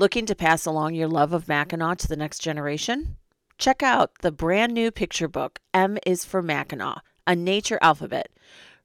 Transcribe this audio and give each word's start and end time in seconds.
Looking 0.00 0.24
to 0.24 0.34
pass 0.34 0.64
along 0.64 0.94
your 0.94 1.08
love 1.08 1.34
of 1.34 1.46
Mackinac 1.46 1.98
to 1.98 2.08
the 2.08 2.16
next 2.16 2.38
generation? 2.38 3.18
Check 3.58 3.82
out 3.82 4.12
the 4.22 4.32
brand 4.32 4.72
new 4.72 4.90
picture 4.90 5.28
book, 5.28 5.58
M 5.74 5.98
is 6.06 6.24
for 6.24 6.40
Mackinac, 6.40 7.02
a 7.26 7.36
nature 7.36 7.78
alphabet, 7.82 8.30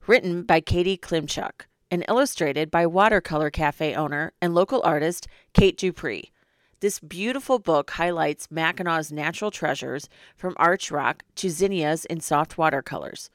written 0.08 0.44
by 0.44 0.60
Katy 0.60 0.98
Klimczuk 0.98 1.68
and 1.90 2.04
illustrated 2.10 2.70
by 2.70 2.86
Watercolor 2.86 3.50
Cafe 3.50 3.96
owner 3.96 4.34
and 4.42 4.54
local 4.54 4.82
artist 4.84 5.26
Kate 5.54 5.78
Dupree. 5.78 6.34
This 6.82 7.00
beautiful 7.00 7.60
book 7.60 7.92
highlights 7.92 8.52
Mackinac's 8.52 9.10
natural 9.10 9.52
treasures 9.52 10.10
from 10.36 10.54
arch 10.58 10.92
rock 10.92 11.24
to 11.36 11.50
zinnias 11.50 12.04
in 12.04 12.20
soft 12.20 12.58
watercolors. 12.58 13.30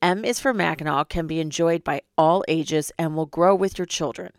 M 0.00 0.24
is 0.24 0.38
for 0.38 0.54
Mackinac 0.54 1.08
can 1.08 1.26
be 1.26 1.40
enjoyed 1.40 1.82
by 1.82 2.02
all 2.16 2.44
ages 2.46 2.92
and 2.96 3.16
will 3.16 3.26
grow 3.26 3.56
with 3.56 3.76
your 3.76 3.86
children. 3.86 4.30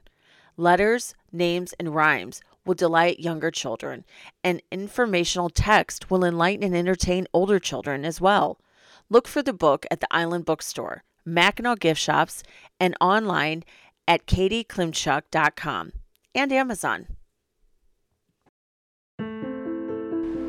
Letters, 0.55 1.13
names, 1.33 1.73
and 1.77 1.93
rhymes 1.93 2.41
will 2.65 2.75
delight 2.75 3.19
younger 3.19 3.51
children, 3.51 4.05
and 4.43 4.61
informational 4.71 5.49
text 5.49 6.09
will 6.09 6.23
enlighten 6.23 6.63
and 6.63 6.75
entertain 6.75 7.27
older 7.33 7.59
children 7.59 8.05
as 8.05 8.21
well. 8.21 8.59
Look 9.09 9.27
for 9.27 9.41
the 9.41 9.53
book 9.53 9.85
at 9.89 9.99
the 10.01 10.07
Island 10.11 10.45
Bookstore, 10.45 11.03
Mackinac 11.25 11.79
gift 11.79 11.99
shops, 11.99 12.43
and 12.79 12.95
online 13.01 13.63
at 14.07 14.25
katyklimczuk.com 14.25 15.91
and 16.35 16.51
Amazon. 16.53 17.07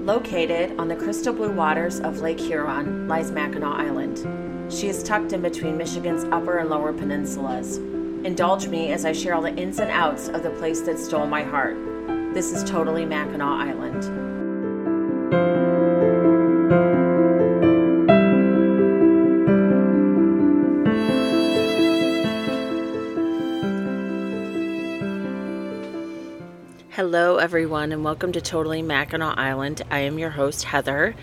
Located 0.02 0.78
on 0.78 0.88
the 0.88 0.97
crystal 0.97 1.33
blue 1.33 1.52
waters 1.52 2.00
of 2.00 2.20
Lake 2.20 2.41
Huron 2.41 3.06
lies 3.06 3.30
Mackinac 3.30 3.80
Island. 3.80 4.72
She 4.72 4.88
is 4.88 5.02
tucked 5.02 5.33
in 5.33 5.42
between 5.42 5.77
Michigan's 5.77 6.24
upper 6.33 6.58
and 6.58 6.70
lower 6.70 6.92
peninsulas. 6.92 7.78
Indulge 8.24 8.69
me 8.69 8.92
as 8.92 9.06
I 9.06 9.12
share 9.12 9.34
all 9.34 9.41
the 9.41 9.56
ins 9.56 9.79
and 9.79 9.91
outs 9.91 10.28
of 10.28 10.42
the 10.42 10.51
place 10.51 10.83
that 10.83 10.98
stole 10.98 11.27
my 11.27 11.42
heart. 11.42 11.74
This 12.34 12.52
is 12.52 12.62
totally 12.69 13.06
Mackinac 13.06 13.66
Island. 13.66 14.05
Hello, 26.91 27.39
everyone, 27.39 27.91
and 27.91 28.05
welcome 28.05 28.33
to 28.33 28.42
Totally 28.42 28.83
Mackinac 28.83 29.39
Island. 29.39 29.81
I 29.91 30.00
am 30.00 30.19
your 30.19 30.28
host, 30.28 30.64
Heather, 30.64 31.14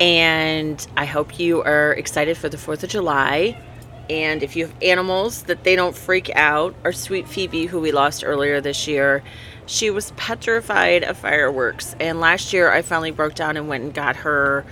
and 0.00 0.86
I 0.96 1.04
hope 1.04 1.38
you 1.38 1.62
are 1.62 1.92
excited 1.92 2.38
for 2.38 2.48
the 2.48 2.56
4th 2.56 2.84
of 2.84 2.88
July. 2.88 3.62
And 4.10 4.42
if 4.42 4.56
you 4.56 4.66
have 4.66 4.74
animals, 4.82 5.42
that 5.44 5.64
they 5.64 5.76
don't 5.76 5.96
freak 5.96 6.30
out. 6.34 6.74
Our 6.84 6.92
sweet 6.92 7.28
Phoebe, 7.28 7.66
who 7.66 7.80
we 7.80 7.92
lost 7.92 8.24
earlier 8.24 8.60
this 8.60 8.86
year, 8.86 9.22
she 9.66 9.90
was 9.90 10.12
petrified 10.12 11.04
of 11.04 11.18
fireworks. 11.18 11.94
And 12.00 12.20
last 12.20 12.52
year, 12.52 12.72
I 12.72 12.82
finally 12.82 13.10
broke 13.10 13.34
down 13.34 13.56
and 13.56 13.68
went 13.68 13.84
and 13.84 13.94
got 13.94 14.16
her 14.16 14.64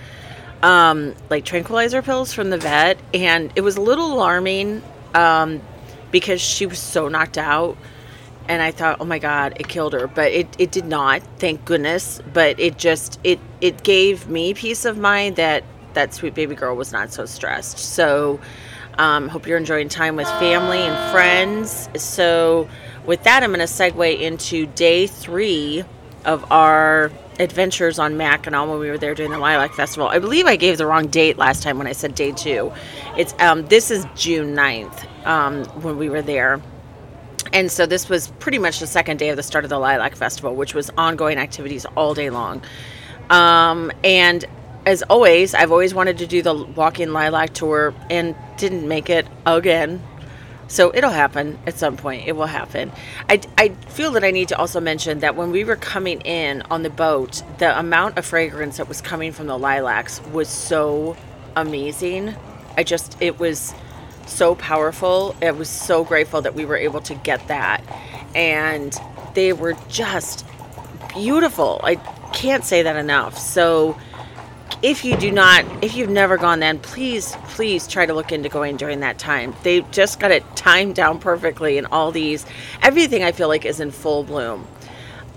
um, 0.63 1.13
like 1.29 1.45
tranquilizer 1.45 2.01
pills 2.01 2.33
from 2.33 2.49
the 2.49 2.57
vet, 2.57 2.97
and 3.13 3.51
it 3.55 3.61
was 3.61 3.77
a 3.77 3.81
little 3.81 4.13
alarming 4.13 4.81
um, 5.13 5.61
because 6.11 6.41
she 6.41 6.65
was 6.65 6.79
so 6.79 7.07
knocked 7.07 7.37
out 7.37 7.77
and 8.47 8.61
I 8.61 8.71
thought, 8.71 8.97
oh 8.99 9.05
my 9.05 9.19
God, 9.19 9.57
it 9.59 9.67
killed 9.67 9.93
her. 9.93 10.07
But 10.07 10.31
it, 10.31 10.47
it 10.57 10.71
did 10.71 10.85
not, 10.85 11.21
thank 11.37 11.65
goodness. 11.65 12.21
But 12.33 12.59
it 12.59 12.77
just 12.77 13.19
it 13.23 13.39
it 13.61 13.83
gave 13.83 14.27
me 14.29 14.53
peace 14.53 14.85
of 14.85 14.97
mind 14.97 15.35
that 15.35 15.63
that 15.93 16.13
sweet 16.13 16.33
baby 16.33 16.55
girl 16.55 16.75
was 16.75 16.91
not 16.91 17.11
so 17.11 17.25
stressed. 17.25 17.77
So 17.77 18.39
um, 18.97 19.27
hope 19.29 19.47
you're 19.47 19.57
enjoying 19.57 19.89
time 19.89 20.15
with 20.15 20.27
family 20.31 20.79
and 20.79 21.11
friends. 21.11 21.89
So 21.95 22.69
with 23.05 23.23
that, 23.23 23.43
I'm 23.43 23.49
going 23.49 23.59
to 23.59 23.65
segue 23.65 24.19
into 24.19 24.65
day 24.67 25.07
three 25.07 25.83
of 26.25 26.51
our 26.51 27.11
adventures 27.39 27.99
on 27.99 28.17
Mackinac 28.17 28.67
when 28.67 28.79
we 28.79 28.89
were 28.89 28.97
there 28.97 29.13
doing 29.13 29.31
the 29.31 29.37
Lilac 29.39 29.73
Festival. 29.73 30.07
I 30.07 30.19
believe 30.19 30.45
I 30.45 30.55
gave 30.55 30.77
the 30.77 30.85
wrong 30.85 31.07
date 31.07 31.37
last 31.37 31.63
time 31.63 31.77
when 31.77 31.87
I 31.87 31.91
said 31.91 32.15
day 32.15 32.31
two. 32.31 32.71
It's 33.15 33.33
um, 33.39 33.67
this 33.67 33.91
is 33.91 34.05
June 34.15 34.55
9th 34.55 35.25
um, 35.25 35.65
when 35.81 35.97
we 35.97 36.09
were 36.09 36.21
there 36.21 36.61
and 37.53 37.71
so 37.71 37.85
this 37.85 38.09
was 38.09 38.27
pretty 38.39 38.59
much 38.59 38.79
the 38.79 38.87
second 38.87 39.17
day 39.17 39.29
of 39.29 39.37
the 39.37 39.43
start 39.43 39.63
of 39.63 39.69
the 39.69 39.79
Lilac 39.79 40.15
Festival, 40.15 40.55
which 40.55 40.73
was 40.73 40.89
ongoing 40.97 41.37
activities 41.37 41.85
all 41.95 42.13
day 42.13 42.29
long. 42.29 42.61
Um, 43.29 43.91
and 44.03 44.45
as 44.87 45.03
always, 45.03 45.53
I've 45.53 45.73
always 45.73 45.93
wanted 45.93 46.19
to 46.19 46.27
do 46.27 46.41
the 46.41 46.53
walking 46.53 47.11
lilac 47.11 47.53
tour 47.53 47.93
and 48.09 48.33
didn't 48.55 48.87
make 48.87 49.09
it 49.09 49.27
again. 49.45 50.01
So 50.69 50.95
it'll 50.95 51.11
happen 51.11 51.59
at 51.67 51.77
some 51.77 51.97
point. 51.97 52.25
It 52.25 52.37
will 52.37 52.45
happen. 52.45 52.93
I, 53.29 53.41
I 53.57 53.69
feel 53.89 54.11
that 54.11 54.23
I 54.23 54.31
need 54.31 54.47
to 54.47 54.57
also 54.57 54.79
mention 54.79 55.19
that 55.19 55.35
when 55.35 55.51
we 55.51 55.65
were 55.65 55.75
coming 55.75 56.21
in 56.21 56.61
on 56.71 56.83
the 56.83 56.89
boat, 56.89 57.43
the 57.57 57.77
amount 57.77 58.17
of 58.17 58.25
fragrance 58.25 58.77
that 58.77 58.87
was 58.87 59.01
coming 59.01 59.33
from 59.33 59.47
the 59.47 59.59
lilacs 59.59 60.21
was 60.27 60.47
so 60.47 61.17
amazing. 61.57 62.33
I 62.77 62.83
just, 62.83 63.21
it 63.21 63.39
was 63.39 63.73
so 64.25 64.55
powerful. 64.55 65.35
I 65.41 65.51
was 65.51 65.67
so 65.67 66.05
grateful 66.05 66.41
that 66.43 66.55
we 66.55 66.63
were 66.63 66.77
able 66.77 67.01
to 67.01 67.13
get 67.13 67.45
that. 67.49 67.83
And 68.33 68.95
they 69.33 69.51
were 69.51 69.75
just 69.89 70.45
beautiful. 71.13 71.81
I 71.83 71.95
can't 72.31 72.63
say 72.63 72.83
that 72.83 72.95
enough. 72.95 73.37
So 73.37 73.97
if 74.81 75.03
you 75.03 75.17
do 75.17 75.31
not 75.31 75.65
if 75.83 75.95
you've 75.95 76.09
never 76.09 76.37
gone 76.37 76.59
then 76.59 76.77
please 76.79 77.35
please 77.49 77.87
try 77.87 78.05
to 78.05 78.13
look 78.13 78.31
into 78.31 78.49
going 78.49 78.77
during 78.77 78.99
that 78.99 79.17
time 79.17 79.55
they 79.63 79.81
just 79.91 80.19
got 80.19 80.31
it 80.31 80.43
timed 80.55 80.95
down 80.95 81.19
perfectly 81.19 81.77
and 81.77 81.87
all 81.87 82.11
these 82.11 82.45
everything 82.81 83.23
i 83.23 83.31
feel 83.31 83.47
like 83.47 83.65
is 83.65 83.79
in 83.79 83.91
full 83.91 84.23
bloom 84.23 84.67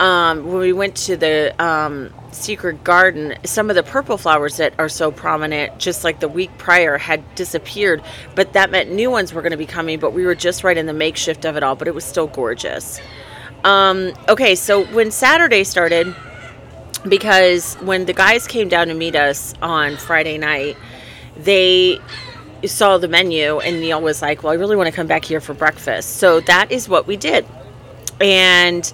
um, 0.00 0.46
when 0.46 0.60
we 0.60 0.72
went 0.72 0.96
to 0.96 1.16
the 1.18 1.54
um, 1.62 2.10
secret 2.32 2.82
garden, 2.82 3.36
some 3.44 3.68
of 3.68 3.76
the 3.76 3.82
purple 3.82 4.16
flowers 4.16 4.56
that 4.56 4.72
are 4.78 4.88
so 4.88 5.12
prominent, 5.12 5.78
just 5.78 6.04
like 6.04 6.20
the 6.20 6.28
week 6.28 6.50
prior, 6.56 6.96
had 6.96 7.22
disappeared. 7.34 8.02
But 8.34 8.54
that 8.54 8.70
meant 8.70 8.90
new 8.90 9.10
ones 9.10 9.34
were 9.34 9.42
going 9.42 9.50
to 9.50 9.58
be 9.58 9.66
coming. 9.66 10.00
But 10.00 10.14
we 10.14 10.24
were 10.24 10.34
just 10.34 10.64
right 10.64 10.78
in 10.78 10.86
the 10.86 10.94
makeshift 10.94 11.44
of 11.44 11.56
it 11.58 11.62
all. 11.62 11.76
But 11.76 11.86
it 11.86 11.94
was 11.94 12.04
still 12.04 12.28
gorgeous. 12.28 12.98
Um, 13.62 14.14
okay, 14.26 14.54
so 14.54 14.86
when 14.86 15.10
Saturday 15.10 15.64
started, 15.64 16.16
because 17.08 17.74
when 17.76 18.06
the 18.06 18.12
guys 18.12 18.46
came 18.46 18.68
down 18.68 18.88
to 18.88 18.94
meet 18.94 19.16
us 19.16 19.54
on 19.62 19.96
Friday 19.96 20.38
night, 20.38 20.76
they 21.36 22.00
saw 22.66 22.98
the 22.98 23.08
menu 23.08 23.58
and 23.58 23.80
Neil 23.80 24.00
was 24.00 24.22
like, 24.22 24.42
"Well, 24.42 24.52
I 24.52 24.56
really 24.56 24.76
want 24.76 24.88
to 24.88 24.92
come 24.94 25.06
back 25.06 25.24
here 25.24 25.40
for 25.40 25.54
breakfast." 25.54 26.16
So 26.16 26.40
that 26.40 26.70
is 26.70 26.88
what 26.88 27.06
we 27.06 27.16
did, 27.16 27.46
and 28.20 28.90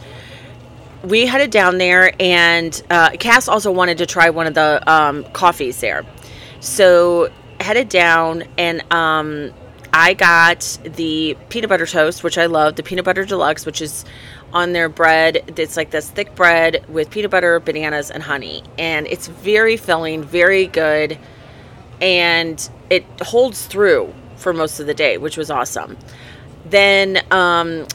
we 1.02 1.26
headed 1.26 1.50
down 1.50 1.78
there, 1.78 2.12
and 2.20 2.82
uh, 2.90 3.10
Cass 3.10 3.48
also 3.48 3.70
wanted 3.70 3.98
to 3.98 4.06
try 4.06 4.30
one 4.30 4.46
of 4.46 4.54
the 4.54 4.82
um, 4.90 5.24
coffees 5.32 5.80
there. 5.80 6.04
So 6.60 7.30
headed 7.60 7.88
down, 7.88 8.44
and 8.58 8.82
um, 8.92 9.52
I 9.92 10.14
got 10.14 10.78
the 10.84 11.36
peanut 11.48 11.70
butter 11.70 11.86
toast, 11.86 12.24
which 12.24 12.38
I 12.38 12.46
love, 12.46 12.76
the 12.76 12.82
peanut 12.82 13.04
butter 13.04 13.24
deluxe, 13.24 13.64
which 13.64 13.80
is 13.80 14.04
on 14.56 14.72
their 14.72 14.88
bread. 14.88 15.52
It's 15.58 15.76
like 15.76 15.90
this 15.90 16.08
thick 16.08 16.34
bread 16.34 16.82
with 16.88 17.10
peanut 17.10 17.30
butter, 17.30 17.60
bananas, 17.60 18.10
and 18.10 18.22
honey, 18.22 18.62
and 18.78 19.06
it's 19.06 19.26
very 19.26 19.76
filling, 19.76 20.24
very 20.24 20.66
good, 20.66 21.18
and 22.00 22.70
it 22.88 23.04
holds 23.20 23.66
through 23.66 24.14
for 24.36 24.54
most 24.54 24.80
of 24.80 24.86
the 24.86 24.94
day, 24.94 25.18
which 25.18 25.36
was 25.36 25.50
awesome. 25.50 25.98
Then 26.64 27.22
um, 27.30 27.86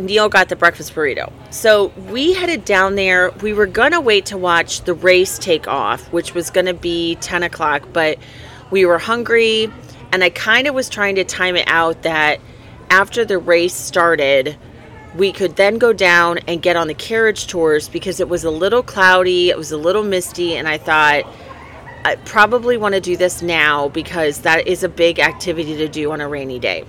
Neil 0.00 0.28
got 0.28 0.48
the 0.48 0.56
breakfast 0.56 0.92
burrito. 0.92 1.32
So 1.50 1.92
we 2.10 2.34
headed 2.34 2.64
down 2.64 2.96
there. 2.96 3.30
We 3.40 3.52
were 3.52 3.66
going 3.66 3.92
to 3.92 4.00
wait 4.00 4.26
to 4.26 4.36
watch 4.36 4.82
the 4.82 4.94
race 4.94 5.38
take 5.38 5.68
off, 5.68 6.12
which 6.12 6.34
was 6.34 6.50
going 6.50 6.66
to 6.66 6.74
be 6.74 7.14
10 7.16 7.44
o'clock, 7.44 7.86
but 7.92 8.18
we 8.72 8.84
were 8.86 8.98
hungry. 8.98 9.70
And 10.10 10.24
I 10.24 10.30
kind 10.30 10.66
of 10.66 10.74
was 10.74 10.88
trying 10.88 11.14
to 11.14 11.24
time 11.24 11.54
it 11.54 11.68
out 11.68 12.02
that 12.02 12.40
after 12.90 13.24
the 13.24 13.38
race 13.38 13.74
started, 13.74 14.58
we 15.16 15.32
could 15.32 15.56
then 15.56 15.78
go 15.78 15.92
down 15.92 16.38
and 16.46 16.62
get 16.62 16.76
on 16.76 16.86
the 16.86 16.94
carriage 16.94 17.46
tours 17.46 17.88
because 17.88 18.20
it 18.20 18.28
was 18.28 18.44
a 18.44 18.50
little 18.50 18.82
cloudy, 18.82 19.50
it 19.50 19.58
was 19.58 19.72
a 19.72 19.76
little 19.76 20.02
misty, 20.02 20.56
and 20.56 20.66
I 20.66 20.78
thought, 20.78 21.24
I 22.04 22.16
probably 22.16 22.76
want 22.76 22.94
to 22.94 23.00
do 23.00 23.16
this 23.16 23.42
now 23.42 23.88
because 23.88 24.40
that 24.40 24.66
is 24.66 24.82
a 24.82 24.88
big 24.88 25.18
activity 25.18 25.76
to 25.76 25.88
do 25.88 26.10
on 26.12 26.20
a 26.20 26.28
rainy 26.28 26.58
day. 26.58 26.84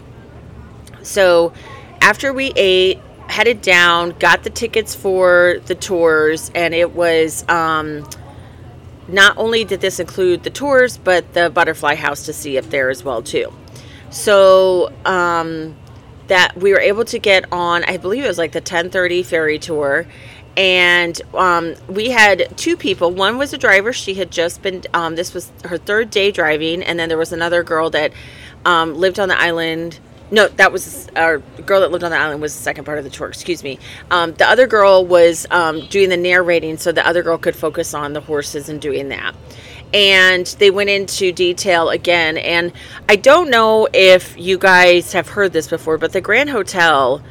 So 1.03 1.53
after 2.01 2.33
we 2.33 2.53
ate, 2.55 2.99
headed 3.27 3.61
down, 3.61 4.11
got 4.19 4.43
the 4.43 4.49
tickets 4.49 4.95
for 4.95 5.59
the 5.65 5.75
tours, 5.75 6.51
and 6.55 6.73
it 6.73 6.93
was 6.93 7.47
um, 7.49 8.07
not 9.07 9.37
only 9.37 9.63
did 9.65 9.81
this 9.81 9.99
include 9.99 10.43
the 10.43 10.49
tours, 10.49 10.97
but 10.97 11.33
the 11.33 11.49
butterfly 11.49 11.95
house 11.95 12.25
to 12.25 12.33
see 12.33 12.57
up 12.57 12.65
there 12.65 12.89
as 12.89 13.03
well 13.03 13.21
too. 13.21 13.51
So 14.09 14.93
um, 15.05 15.75
that 16.27 16.55
we 16.57 16.71
were 16.71 16.79
able 16.79 17.05
to 17.05 17.19
get 17.19 17.51
on, 17.51 17.83
I 17.83 17.97
believe 17.97 18.23
it 18.23 18.27
was 18.27 18.37
like 18.37 18.51
the 18.51 18.61
10:30 18.61 19.25
ferry 19.25 19.59
tour, 19.59 20.05
and 20.55 21.19
um, 21.33 21.75
we 21.87 22.09
had 22.09 22.57
two 22.57 22.77
people. 22.77 23.11
One 23.11 23.37
was 23.37 23.53
a 23.53 23.57
driver; 23.57 23.93
she 23.93 24.15
had 24.15 24.31
just 24.31 24.61
been. 24.61 24.83
Um, 24.93 25.15
this 25.15 25.33
was 25.33 25.51
her 25.65 25.77
third 25.77 26.09
day 26.09 26.31
driving, 26.31 26.83
and 26.83 26.99
then 26.99 27.09
there 27.09 27.17
was 27.17 27.33
another 27.33 27.63
girl 27.63 27.89
that 27.91 28.13
um, 28.65 28.95
lived 28.95 29.19
on 29.19 29.29
the 29.29 29.39
island 29.39 29.99
no, 30.33 30.47
that 30.47 30.71
was 30.71 31.07
our 31.15 31.37
girl 31.37 31.81
that 31.81 31.91
lived 31.91 32.03
on 32.03 32.09
the 32.09 32.17
island 32.17 32.41
was 32.41 32.55
the 32.55 32.63
second 32.63 32.85
part 32.85 32.97
of 32.97 33.03
the 33.03 33.09
tour. 33.11 33.27
Excuse 33.27 33.63
me. 33.63 33.77
Um, 34.09 34.33
the 34.33 34.49
other 34.49 34.65
girl 34.65 35.05
was 35.05 35.45
um, 35.51 35.85
doing 35.87 36.09
the 36.09 36.17
narrating, 36.17 36.77
so 36.77 36.91
the 36.91 37.05
other 37.05 37.21
girl 37.21 37.37
could 37.37 37.55
focus 37.55 37.93
on 37.93 38.13
the 38.13 38.21
horses 38.21 38.67
and 38.67 38.81
doing 38.81 39.09
that. 39.09 39.35
And 39.93 40.45
they 40.59 40.71
went 40.71 40.89
into 40.89 41.31
detail 41.31 41.89
again. 41.89 42.37
And 42.37 42.73
I 43.07 43.15
don't 43.15 43.49
know 43.49 43.87
if 43.93 44.35
you 44.37 44.57
guys 44.57 45.13
have 45.13 45.29
heard 45.29 45.53
this 45.53 45.67
before, 45.67 45.97
but 45.97 46.13
the 46.13 46.21
Grand 46.21 46.49
Hotel. 46.49 47.21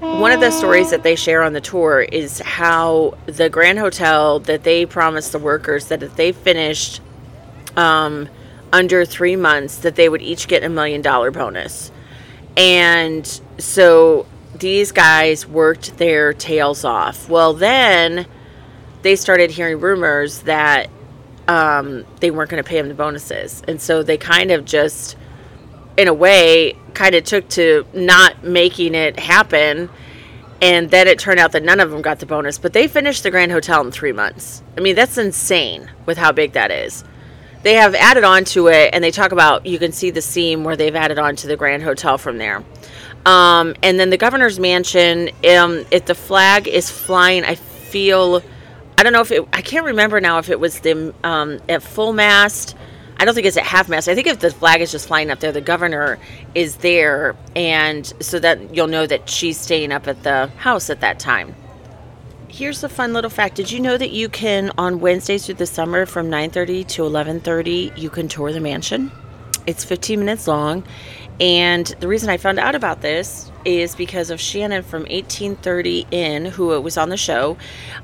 One 0.00 0.32
of 0.32 0.40
the 0.40 0.50
stories 0.50 0.90
that 0.90 1.02
they 1.02 1.16
share 1.16 1.42
on 1.42 1.54
the 1.54 1.62
tour 1.62 2.02
is 2.02 2.40
how 2.40 3.16
the 3.24 3.48
Grand 3.48 3.78
Hotel 3.78 4.38
that 4.40 4.62
they 4.62 4.84
promised 4.84 5.32
the 5.32 5.38
workers 5.38 5.86
that 5.86 6.02
if 6.02 6.14
they 6.14 6.30
finished 6.30 7.00
um, 7.74 8.28
under 8.72 9.04
three 9.06 9.34
months, 9.36 9.78
that 9.78 9.96
they 9.96 10.08
would 10.08 10.20
each 10.20 10.46
get 10.46 10.62
a 10.62 10.68
million 10.68 11.00
dollar 11.00 11.30
bonus. 11.30 11.90
And 12.56 13.26
so 13.58 14.26
these 14.54 14.92
guys 14.92 15.46
worked 15.46 15.96
their 15.98 16.32
tails 16.32 16.84
off. 16.84 17.28
Well, 17.28 17.54
then 17.54 18.26
they 19.02 19.16
started 19.16 19.50
hearing 19.52 19.80
rumors 19.80 20.40
that 20.42 20.90
um, 21.48 22.04
they 22.20 22.30
weren't 22.30 22.50
going 22.50 22.62
to 22.62 22.68
pay 22.68 22.76
them 22.76 22.88
the 22.88 22.94
bonuses. 22.94 23.62
And 23.68 23.80
so 23.80 24.02
they 24.02 24.16
kind 24.16 24.50
of 24.50 24.64
just, 24.64 25.16
in 25.96 26.08
a 26.08 26.14
way, 26.14 26.76
kind 26.94 27.14
of 27.14 27.24
took 27.24 27.48
to 27.50 27.86
not 27.92 28.44
making 28.44 28.94
it 28.94 29.18
happen. 29.18 29.90
And 30.62 30.90
then 30.90 31.08
it 31.08 31.18
turned 31.18 31.40
out 31.40 31.52
that 31.52 31.62
none 31.62 31.80
of 31.80 31.90
them 31.90 32.02
got 32.02 32.20
the 32.20 32.26
bonus, 32.26 32.58
but 32.58 32.72
they 32.72 32.88
finished 32.88 33.22
the 33.22 33.30
Grand 33.30 33.52
Hotel 33.52 33.84
in 33.84 33.90
three 33.90 34.12
months. 34.12 34.62
I 34.76 34.80
mean, 34.80 34.94
that's 34.94 35.18
insane 35.18 35.90
with 36.06 36.16
how 36.16 36.32
big 36.32 36.52
that 36.52 36.70
is 36.70 37.04
they 37.64 37.74
have 37.74 37.94
added 37.94 38.24
on 38.24 38.44
to 38.44 38.68
it 38.68 38.90
and 38.92 39.02
they 39.02 39.10
talk 39.10 39.32
about 39.32 39.66
you 39.66 39.78
can 39.78 39.90
see 39.90 40.10
the 40.10 40.20
seam 40.20 40.62
where 40.62 40.76
they've 40.76 40.94
added 40.94 41.18
on 41.18 41.34
to 41.34 41.48
the 41.48 41.56
grand 41.56 41.82
hotel 41.82 42.16
from 42.16 42.38
there 42.38 42.62
um, 43.26 43.74
and 43.82 43.98
then 43.98 44.10
the 44.10 44.18
governor's 44.18 44.60
mansion 44.60 45.30
um, 45.48 45.84
if 45.90 46.04
the 46.04 46.14
flag 46.14 46.68
is 46.68 46.90
flying 46.90 47.42
i 47.44 47.54
feel 47.54 48.42
i 48.98 49.02
don't 49.02 49.12
know 49.12 49.20
if 49.20 49.30
it 49.30 49.46
i 49.52 49.62
can't 49.62 49.86
remember 49.86 50.20
now 50.20 50.38
if 50.38 50.48
it 50.48 50.60
was 50.60 50.80
the 50.80 51.14
um, 51.24 51.60
at 51.68 51.82
full 51.82 52.12
mast 52.12 52.76
i 53.18 53.24
don't 53.24 53.34
think 53.34 53.46
it's 53.46 53.56
at 53.56 53.64
half 53.64 53.88
mast 53.88 54.08
i 54.08 54.14
think 54.14 54.26
if 54.26 54.40
the 54.40 54.50
flag 54.50 54.80
is 54.80 54.90
just 54.90 55.06
flying 55.08 55.30
up 55.30 55.40
there 55.40 55.52
the 55.52 55.60
governor 55.60 56.18
is 56.54 56.76
there 56.76 57.36
and 57.54 58.12
so 58.20 58.38
that 58.38 58.74
you'll 58.74 58.86
know 58.86 59.06
that 59.06 59.28
she's 59.28 59.58
staying 59.58 59.92
up 59.92 60.06
at 60.06 60.22
the 60.22 60.46
house 60.58 60.90
at 60.90 61.00
that 61.00 61.18
time 61.18 61.54
Here's 62.54 62.84
a 62.84 62.88
fun 62.88 63.12
little 63.12 63.30
fact. 63.30 63.56
Did 63.56 63.72
you 63.72 63.80
know 63.80 63.98
that 63.98 64.12
you 64.12 64.28
can 64.28 64.70
on 64.78 65.00
Wednesdays 65.00 65.44
through 65.44 65.56
the 65.56 65.66
summer 65.66 66.06
from 66.06 66.30
9:30 66.30 66.84
to 66.84 67.02
11:30 67.02 67.90
you 67.96 68.08
can 68.08 68.28
tour 68.28 68.52
the 68.52 68.60
mansion? 68.60 69.10
It's 69.66 69.82
15 69.82 70.20
minutes 70.20 70.46
long. 70.46 70.84
And 71.40 71.84
the 71.98 72.06
reason 72.06 72.30
I 72.30 72.36
found 72.36 72.60
out 72.60 72.76
about 72.76 73.00
this 73.00 73.50
is 73.64 73.94
because 73.94 74.30
of 74.30 74.40
Shannon 74.40 74.82
from 74.82 75.02
1830 75.02 76.06
In, 76.10 76.46
who 76.46 76.80
was 76.80 76.96
on 76.96 77.08
the 77.08 77.16
show, 77.16 77.56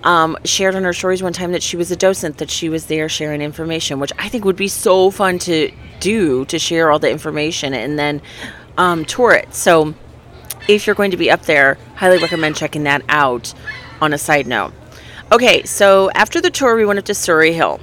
um, 0.04 0.36
shared 0.44 0.74
in 0.74 0.84
her 0.84 0.92
stories 0.92 1.22
one 1.22 1.32
time 1.32 1.52
that 1.52 1.62
she 1.62 1.76
was 1.76 1.90
a 1.90 1.96
docent, 1.96 2.38
that 2.38 2.50
she 2.50 2.68
was 2.68 2.86
there 2.86 3.08
sharing 3.08 3.42
information, 3.42 4.00
which 4.00 4.12
I 4.18 4.28
think 4.28 4.44
would 4.44 4.56
be 4.56 4.68
so 4.68 5.10
fun 5.10 5.38
to 5.40 5.70
do 6.00 6.44
to 6.46 6.58
share 6.58 6.90
all 6.90 6.98
the 6.98 7.10
information 7.10 7.74
and 7.74 7.98
then 7.98 8.22
um, 8.78 9.04
tour 9.04 9.32
it. 9.32 9.54
So 9.54 9.94
if 10.68 10.86
you're 10.86 10.96
going 10.96 11.10
to 11.10 11.16
be 11.16 11.30
up 11.30 11.42
there, 11.42 11.78
highly 11.96 12.18
recommend 12.18 12.56
checking 12.56 12.84
that 12.84 13.02
out 13.08 13.52
on 14.00 14.12
a 14.12 14.18
side 14.18 14.46
note. 14.46 14.72
Okay, 15.32 15.62
so 15.64 16.10
after 16.12 16.40
the 16.40 16.50
tour, 16.50 16.74
we 16.76 16.84
went 16.84 16.98
up 16.98 17.04
to 17.06 17.14
Surrey 17.14 17.52
Hill 17.52 17.80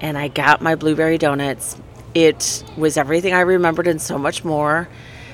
and 0.00 0.16
I 0.18 0.28
got 0.28 0.60
my 0.60 0.74
blueberry 0.74 1.18
donuts. 1.18 1.76
It 2.14 2.64
was 2.76 2.96
everything 2.96 3.32
I 3.32 3.40
remembered 3.40 3.86
and 3.86 4.00
so 4.00 4.18
much 4.18 4.44
more. 4.44 4.88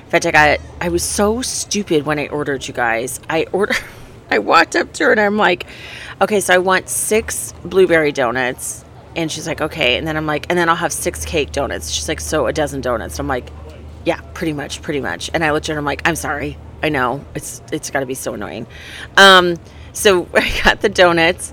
In 0.07 0.11
fact, 0.11 0.25
I 0.25 0.31
got 0.31 0.61
I 0.81 0.89
was 0.89 1.03
so 1.03 1.43
stupid 1.43 2.07
when 2.07 2.21
I 2.21 2.29
ordered 2.29 2.67
you 2.67 2.73
guys. 2.73 3.19
I 3.29 3.47
order 3.53 3.75
I 4.31 4.39
walked 4.39 4.77
up 4.77 4.93
to 4.95 5.05
her 5.05 5.11
and 5.11 5.21
I'm 5.21 5.37
like, 5.37 5.67
okay, 6.21 6.39
so 6.39 6.55
I 6.55 6.59
want 6.59 6.89
six 6.89 7.53
blueberry 7.65 8.13
donuts. 8.13 8.85
And 9.17 9.33
she's 9.33 9.49
like, 9.49 9.61
okay. 9.61 9.97
And 9.97 10.07
then 10.07 10.17
I'm 10.17 10.27
like, 10.27 10.47
and 10.49 10.59
then 10.59 10.69
I'll 10.69 10.77
have 10.77 10.93
six 10.93 11.25
cake 11.25 11.51
donuts. 11.51 11.91
She's 11.91 12.09
like, 12.09 12.21
so 12.21 12.47
a 12.47 12.53
dozen 12.53 12.81
donuts. 12.83 13.19
I'm 13.19 13.27
like, 13.27 13.51
yeah, 14.05 14.21
pretty 14.35 14.53
much, 14.53 14.81
pretty 14.81 15.01
much. 15.01 15.29
And 15.35 15.43
I 15.43 15.51
looked 15.51 15.65
at 15.65 15.69
her, 15.69 15.73
and 15.73 15.79
I'm 15.81 15.85
like, 15.85 16.03
I'm 16.05 16.17
sorry. 16.17 16.57
I 16.83 16.89
know. 16.89 17.25
It's 17.35 17.63
it's 17.73 17.91
gotta 17.91 18.07
be 18.07 18.15
so 18.15 18.35
annoying. 18.35 18.67
Um, 19.17 19.57
so 19.93 20.29
I 20.35 20.61
got 20.63 20.83
the 20.83 20.89
donuts. 20.89 21.53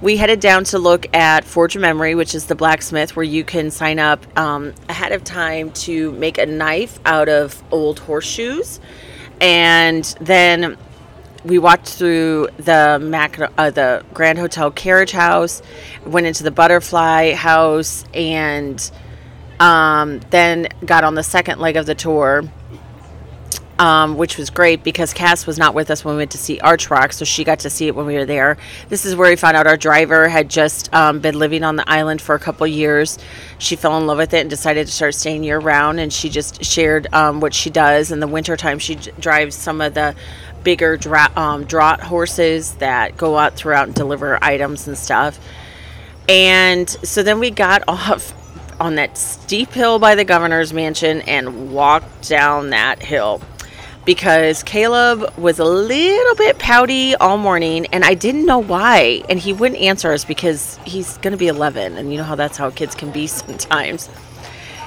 We 0.00 0.16
headed 0.16 0.38
down 0.38 0.62
to 0.64 0.78
look 0.78 1.12
at 1.12 1.44
Forge 1.44 1.74
of 1.74 1.82
Memory, 1.82 2.14
which 2.14 2.32
is 2.32 2.46
the 2.46 2.54
blacksmith 2.54 3.16
where 3.16 3.24
you 3.24 3.42
can 3.42 3.72
sign 3.72 3.98
up 3.98 4.24
um, 4.38 4.72
ahead 4.88 5.10
of 5.10 5.24
time 5.24 5.72
to 5.72 6.12
make 6.12 6.38
a 6.38 6.46
knife 6.46 7.00
out 7.04 7.28
of 7.28 7.60
old 7.72 7.98
horseshoes. 7.98 8.78
And 9.40 10.04
then 10.20 10.76
we 11.44 11.58
walked 11.58 11.88
through 11.88 12.50
the 12.58 13.00
Mac, 13.02 13.40
uh, 13.58 13.70
the 13.70 14.04
Grand 14.14 14.38
Hotel 14.38 14.70
Carriage 14.70 15.10
House, 15.10 15.62
went 16.06 16.28
into 16.28 16.44
the 16.44 16.52
Butterfly 16.52 17.34
House, 17.34 18.04
and 18.14 18.90
um, 19.58 20.20
then 20.30 20.68
got 20.84 21.02
on 21.02 21.16
the 21.16 21.24
second 21.24 21.58
leg 21.58 21.76
of 21.76 21.86
the 21.86 21.96
tour 21.96 22.44
um, 23.78 24.16
which 24.16 24.36
was 24.36 24.50
great 24.50 24.82
because 24.82 25.12
Cass 25.12 25.46
was 25.46 25.58
not 25.58 25.74
with 25.74 25.90
us 25.90 26.04
when 26.04 26.14
we 26.14 26.18
went 26.18 26.32
to 26.32 26.38
see 26.38 26.58
Arch 26.60 26.90
Rock, 26.90 27.12
so 27.12 27.24
she 27.24 27.44
got 27.44 27.60
to 27.60 27.70
see 27.70 27.86
it 27.86 27.94
when 27.94 28.06
we 28.06 28.14
were 28.14 28.24
there. 28.24 28.58
This 28.88 29.04
is 29.04 29.14
where 29.14 29.30
we 29.30 29.36
found 29.36 29.56
out 29.56 29.66
our 29.66 29.76
driver 29.76 30.28
had 30.28 30.50
just 30.50 30.92
um, 30.92 31.20
been 31.20 31.38
living 31.38 31.62
on 31.62 31.76
the 31.76 31.88
island 31.88 32.20
for 32.20 32.34
a 32.34 32.38
couple 32.40 32.66
years. 32.66 33.18
She 33.58 33.76
fell 33.76 33.96
in 33.96 34.06
love 34.06 34.18
with 34.18 34.34
it 34.34 34.40
and 34.40 34.50
decided 34.50 34.86
to 34.86 34.92
start 34.92 35.14
staying 35.14 35.44
year 35.44 35.58
round, 35.58 36.00
and 36.00 36.12
she 36.12 36.28
just 36.28 36.64
shared 36.64 37.06
um, 37.14 37.40
what 37.40 37.54
she 37.54 37.70
does. 37.70 38.10
In 38.10 38.18
the 38.18 38.26
wintertime, 38.26 38.80
she 38.80 38.96
d- 38.96 39.12
drives 39.20 39.54
some 39.54 39.80
of 39.80 39.94
the 39.94 40.16
bigger 40.64 40.96
dra- 40.96 41.32
um, 41.36 41.64
draught 41.64 42.00
horses 42.00 42.74
that 42.76 43.16
go 43.16 43.38
out 43.38 43.54
throughout 43.54 43.86
and 43.86 43.94
deliver 43.94 44.42
items 44.42 44.88
and 44.88 44.98
stuff. 44.98 45.38
And 46.28 46.90
so 46.90 47.22
then 47.22 47.38
we 47.38 47.50
got 47.50 47.84
off 47.88 48.34
on 48.80 48.96
that 48.96 49.16
steep 49.16 49.72
hill 49.72 49.98
by 49.98 50.14
the 50.14 50.24
governor's 50.24 50.72
mansion 50.72 51.20
and 51.22 51.72
walked 51.72 52.28
down 52.28 52.70
that 52.70 53.02
hill 53.02 53.40
because 54.08 54.62
Caleb 54.62 55.36
was 55.36 55.58
a 55.58 55.66
little 55.66 56.34
bit 56.36 56.58
pouty 56.58 57.14
all 57.16 57.36
morning 57.36 57.84
and 57.92 58.02
I 58.02 58.14
didn't 58.14 58.46
know 58.46 58.58
why. 58.58 59.22
And 59.28 59.38
he 59.38 59.52
wouldn't 59.52 59.78
answer 59.78 60.14
us 60.14 60.24
because 60.24 60.78
he's 60.86 61.18
going 61.18 61.32
to 61.32 61.36
be 61.36 61.48
11. 61.48 61.98
And 61.98 62.10
you 62.10 62.16
know 62.16 62.24
how 62.24 62.34
that's 62.34 62.56
how 62.56 62.70
kids 62.70 62.94
can 62.94 63.10
be 63.10 63.26
sometimes. 63.26 64.08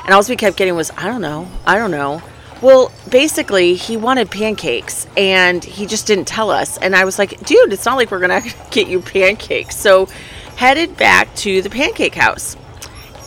And 0.06 0.16
all 0.16 0.24
we 0.28 0.36
kept 0.36 0.58
getting 0.58 0.76
was, 0.76 0.90
I 0.98 1.06
don't 1.06 1.22
know, 1.22 1.48
I 1.68 1.78
don't 1.78 1.92
know. 1.92 2.24
Well, 2.64 2.92
basically, 3.12 3.76
he 3.76 3.96
wanted 3.96 4.32
pancakes 4.32 5.06
and 5.16 5.64
he 5.64 5.86
just 5.86 6.08
didn't 6.08 6.26
tell 6.26 6.50
us. 6.50 6.80
And 6.80 6.96
I 6.96 7.06
was 7.06 7.20
like, 7.20 7.46
dude, 7.46 7.72
it's 7.72 7.86
not 7.86 7.98
like 7.98 8.10
we're 8.10 8.28
going 8.28 8.42
to 8.50 8.56
get 8.72 8.88
you 8.88 9.02
pancakes. 9.02 9.78
So, 9.78 10.08
headed 10.56 10.98
back 10.98 11.32
to 11.36 11.62
the 11.62 11.70
pancake 11.70 12.16
house. 12.16 12.58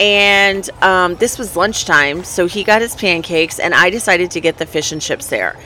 And 0.01 0.69
um, 0.83 1.15
this 1.15 1.39
was 1.39 1.55
lunchtime. 1.55 2.25
So, 2.25 2.47
he 2.47 2.65
got 2.65 2.83
his 2.83 2.97
pancakes, 2.97 3.61
and 3.61 3.73
I 3.73 3.91
decided 3.91 4.33
to 4.33 4.41
get 4.41 4.59
the 4.59 4.67
fish 4.67 4.91
and 4.91 5.01
chips 5.01 5.29
there 5.29 5.57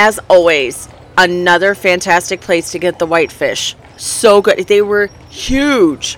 as 0.00 0.18
always, 0.30 0.88
another 1.18 1.74
fantastic 1.74 2.40
place 2.40 2.72
to 2.72 2.78
get 2.78 2.98
the 2.98 3.04
whitefish. 3.04 3.76
So 3.98 4.40
good. 4.40 4.66
They 4.66 4.80
were 4.80 5.08
huge. 5.28 6.16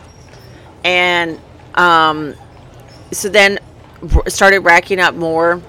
And 0.85 1.41
um, 1.75 2.37
so 3.11 3.29
then 3.29 3.59
started 4.29 4.61
racking 4.61 5.01
up 5.01 5.17
more, 5.17 5.61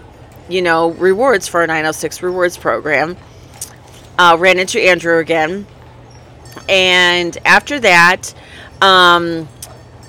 you 0.47 0.61
know, 0.61 0.91
rewards 0.91 1.47
for 1.47 1.61
our 1.61 1.67
906 1.67 2.21
rewards 2.21 2.55
program. 2.55 3.17
Uh, 4.19 4.37
ran 4.39 4.59
into 4.59 4.79
Andrew 4.79 5.17
again. 5.17 5.65
And 6.69 7.35
after 7.45 7.79
that, 7.79 8.31
um, 8.79 9.49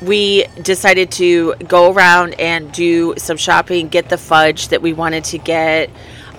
we 0.02 0.44
decided 0.60 1.10
to 1.12 1.54
go 1.66 1.90
around 1.90 2.34
and 2.38 2.70
do 2.70 3.14
some 3.16 3.38
shopping, 3.38 3.88
get 3.88 4.10
the 4.10 4.18
fudge 4.18 4.68
that 4.68 4.82
we 4.82 4.92
wanted 4.92 5.24
to 5.24 5.38
get. 5.38 5.88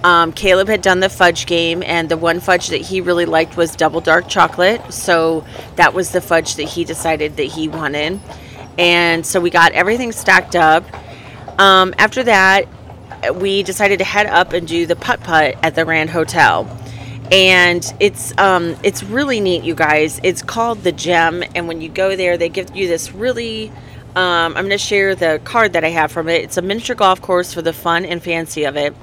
Um, 0.04 0.32
Caleb 0.32 0.68
had 0.68 0.82
done 0.82 1.00
the 1.00 1.10
fudge 1.10 1.46
game, 1.46 1.82
and 1.84 2.10
the 2.10 2.18
one 2.18 2.40
fudge 2.40 2.68
that 2.68 2.82
he 2.82 3.02
really 3.02 3.26
liked 3.26 3.58
was 3.58 3.76
double 3.76 4.02
dark 4.02 4.28
chocolate. 4.28 4.94
So 4.94 5.46
that 5.76 5.94
was 5.94 6.12
the 6.12 6.22
fudge 6.22 6.56
that 6.56 6.64
he 6.64 6.84
decided 6.84 7.38
that 7.38 7.44
he 7.44 7.68
wanted. 7.68 8.20
And 8.78 9.26
so 9.26 9.40
we 9.40 9.50
got 9.50 9.72
everything 9.72 10.12
stacked 10.12 10.56
up. 10.56 10.84
Um, 11.60 11.96
after 11.98 12.24
that, 12.24 12.68
we 13.36 13.64
decided 13.64 14.00
to 14.00 14.06
head 14.06 14.28
up 14.28 14.54
and 14.54 14.68
do 14.68 14.86
the 14.86 14.96
putt 14.96 15.22
putt 15.22 15.56
at 15.64 15.76
the 15.76 15.86
Grand 15.86 16.10
Hotel. 16.10 16.70
And 17.32 17.84
it's 18.00 18.38
um, 18.38 18.76
it's 18.84 19.02
really 19.02 19.40
neat, 19.40 19.64
you 19.64 19.74
guys. 19.74 20.20
It's 20.22 20.44
called 20.44 20.84
the 20.84 20.92
Gem, 20.92 21.44
and 21.56 21.68
when 21.68 21.82
you 21.82 21.90
go 21.90 22.16
there, 22.16 22.38
they 22.38 22.50
give 22.50 22.76
you 22.76 22.88
this 22.88 23.14
really 23.14 23.72
um, 24.16 24.56
I'm 24.56 24.64
going 24.64 24.70
to 24.70 24.78
share 24.78 25.14
the 25.14 25.42
card 25.44 25.74
that 25.74 25.84
I 25.84 25.90
have 25.90 26.10
from 26.10 26.30
it. 26.30 26.42
It's 26.42 26.56
a 26.56 26.62
miniature 26.62 26.96
golf 26.96 27.22
course 27.22 27.54
for 27.54 27.62
the 27.62 27.74
fun 27.74 28.06
and 28.06 28.24
fancy 28.24 28.64
of 28.64 28.78
it. 28.78 28.96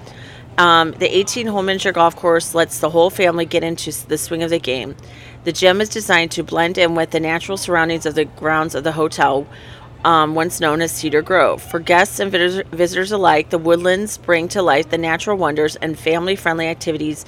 Um, 0.58 0.92
the 0.92 1.06
18 1.16 1.46
hole 1.48 1.62
miniature 1.62 1.92
golf 1.92 2.14
course 2.14 2.54
lets 2.54 2.78
the 2.78 2.90
whole 2.90 3.10
family 3.10 3.46
get 3.46 3.64
into 3.64 3.90
the 4.06 4.18
swing 4.18 4.42
of 4.42 4.50
the 4.50 4.58
game. 4.58 4.96
The 5.44 5.52
gem 5.52 5.80
is 5.80 5.88
designed 5.88 6.30
to 6.32 6.42
blend 6.44 6.78
in 6.78 6.94
with 6.94 7.10
the 7.10 7.20
natural 7.20 7.56
surroundings 7.56 8.06
of 8.06 8.14
the 8.14 8.26
grounds 8.26 8.74
of 8.74 8.84
the 8.84 8.92
hotel. 8.92 9.46
um, 10.04 10.34
once 10.34 10.60
known 10.60 10.80
as 10.80 10.90
Cedar 10.92 11.22
Grove. 11.22 11.62
For 11.62 11.78
guests 11.78 12.18
and 12.18 12.30
vis- 12.30 12.62
visitors 12.72 13.12
alike, 13.12 13.50
the 13.50 13.58
woodlands 13.58 14.18
bring 14.18 14.48
to 14.48 14.62
life 14.62 14.90
the 14.90 14.98
natural 14.98 15.36
wonders 15.36 15.76
and 15.76 15.98
family 15.98 16.34
friendly 16.36 16.66
activities 16.66 17.24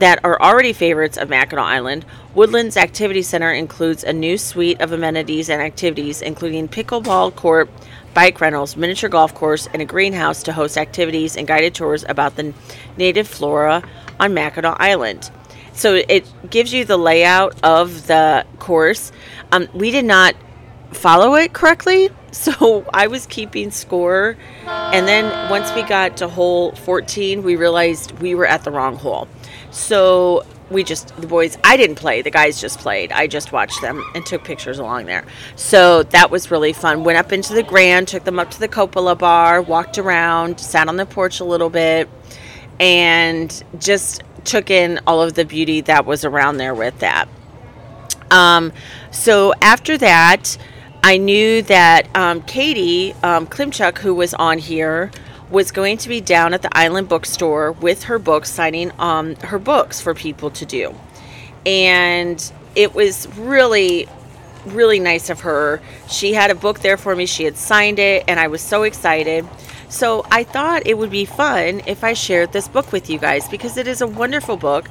that 0.00 0.18
are 0.24 0.40
already 0.40 0.72
favorites 0.72 1.16
of 1.18 1.28
Mackinac 1.30 1.64
Island. 1.64 2.04
Woodlands 2.34 2.76
Activity 2.76 3.22
Center 3.22 3.52
includes 3.52 4.04
a 4.04 4.12
new 4.12 4.38
suite 4.38 4.80
of 4.80 4.92
amenities 4.92 5.48
and 5.50 5.60
activities, 5.62 6.22
including 6.22 6.68
pickleball 6.68 7.34
court, 7.36 7.70
bike 8.14 8.40
rentals, 8.40 8.76
miniature 8.76 9.08
golf 9.08 9.34
course, 9.34 9.68
and 9.72 9.80
a 9.80 9.84
greenhouse 9.84 10.42
to 10.44 10.52
host 10.52 10.76
activities 10.76 11.36
and 11.36 11.46
guided 11.46 11.74
tours 11.74 12.04
about 12.08 12.36
the 12.36 12.52
native 12.96 13.28
flora 13.28 13.82
on 14.18 14.34
Mackinac 14.34 14.76
Island. 14.80 15.30
So 15.72 15.94
it 15.94 16.26
gives 16.50 16.72
you 16.72 16.84
the 16.84 16.98
layout 16.98 17.56
of 17.62 18.06
the 18.06 18.44
course. 18.58 19.12
Um, 19.52 19.68
we 19.72 19.90
did 19.90 20.04
not 20.04 20.34
follow 20.92 21.34
it 21.36 21.52
correctly, 21.52 22.10
so 22.32 22.84
I 22.92 23.06
was 23.06 23.26
keeping 23.26 23.70
score. 23.70 24.36
And 24.66 25.06
then 25.06 25.50
once 25.50 25.72
we 25.74 25.82
got 25.82 26.16
to 26.18 26.28
hole 26.28 26.72
14, 26.72 27.42
we 27.42 27.56
realized 27.56 28.12
we 28.20 28.34
were 28.34 28.46
at 28.46 28.64
the 28.64 28.70
wrong 28.70 28.96
hole. 28.96 29.28
So 29.70 30.44
we 30.70 30.84
just 30.84 31.14
the 31.16 31.26
boys 31.26 31.58
i 31.64 31.76
didn't 31.76 31.96
play 31.96 32.22
the 32.22 32.30
guys 32.30 32.60
just 32.60 32.78
played. 32.78 33.12
I 33.12 33.26
just 33.26 33.52
watched 33.52 33.80
them 33.80 34.02
and 34.14 34.24
took 34.24 34.44
pictures 34.44 34.78
along 34.78 35.06
there. 35.06 35.24
So 35.56 36.02
that 36.04 36.30
was 36.30 36.50
really 36.50 36.72
fun. 36.72 37.04
Went 37.04 37.18
up 37.18 37.32
into 37.32 37.52
the 37.54 37.62
grand 37.62 38.08
took 38.08 38.24
them 38.24 38.38
up 38.38 38.50
to 38.52 38.60
the 38.60 38.68
cupola 38.68 39.16
bar 39.16 39.62
walked 39.62 39.98
around 39.98 40.60
sat 40.60 40.88
on 40.88 40.96
the 40.96 41.06
porch 41.06 41.40
a 41.40 41.44
little 41.44 41.70
bit 41.70 42.08
and 42.78 43.62
just 43.78 44.22
took 44.44 44.70
in 44.70 45.00
all 45.06 45.22
of 45.22 45.34
the 45.34 45.44
beauty 45.44 45.80
that 45.82 46.06
was 46.06 46.24
around 46.24 46.56
there 46.56 46.74
with 46.74 46.98
that. 47.00 47.28
Um, 48.30 48.72
so 49.10 49.52
after 49.60 49.98
that 49.98 50.56
i 51.02 51.16
knew 51.16 51.62
that 51.62 52.08
um, 52.14 52.42
katy 52.42 53.12
um, 53.22 53.46
klimczuk 53.46 53.98
who 53.98 54.14
was 54.14 54.34
on 54.34 54.58
here 54.58 55.10
was 55.50 55.72
going 55.72 55.98
to 55.98 56.08
be 56.08 56.20
down 56.20 56.54
at 56.54 56.62
the 56.62 56.76
Island 56.76 57.08
Bookstore 57.08 57.72
with 57.72 58.04
her 58.04 58.18
books, 58.18 58.50
signing 58.50 58.92
um, 58.98 59.34
her 59.36 59.58
books 59.58 60.00
for 60.00 60.14
people 60.14 60.50
to 60.50 60.64
do. 60.64 60.94
And 61.66 62.52
it 62.74 62.94
was 62.94 63.26
really, 63.36 64.08
really 64.66 65.00
nice 65.00 65.28
of 65.28 65.40
her. 65.40 65.80
She 66.08 66.32
had 66.32 66.50
a 66.50 66.54
book 66.54 66.80
there 66.80 66.96
for 66.96 67.14
me, 67.16 67.26
she 67.26 67.44
had 67.44 67.56
signed 67.56 67.98
it, 67.98 68.24
and 68.28 68.38
I 68.38 68.48
was 68.48 68.60
so 68.60 68.84
excited. 68.84 69.46
So 69.88 70.24
I 70.30 70.44
thought 70.44 70.86
it 70.86 70.96
would 70.96 71.10
be 71.10 71.24
fun 71.24 71.82
if 71.86 72.04
I 72.04 72.12
shared 72.12 72.52
this 72.52 72.68
book 72.68 72.92
with 72.92 73.10
you 73.10 73.18
guys 73.18 73.48
because 73.48 73.76
it 73.76 73.88
is 73.88 74.00
a 74.00 74.06
wonderful 74.06 74.56
book. 74.56 74.88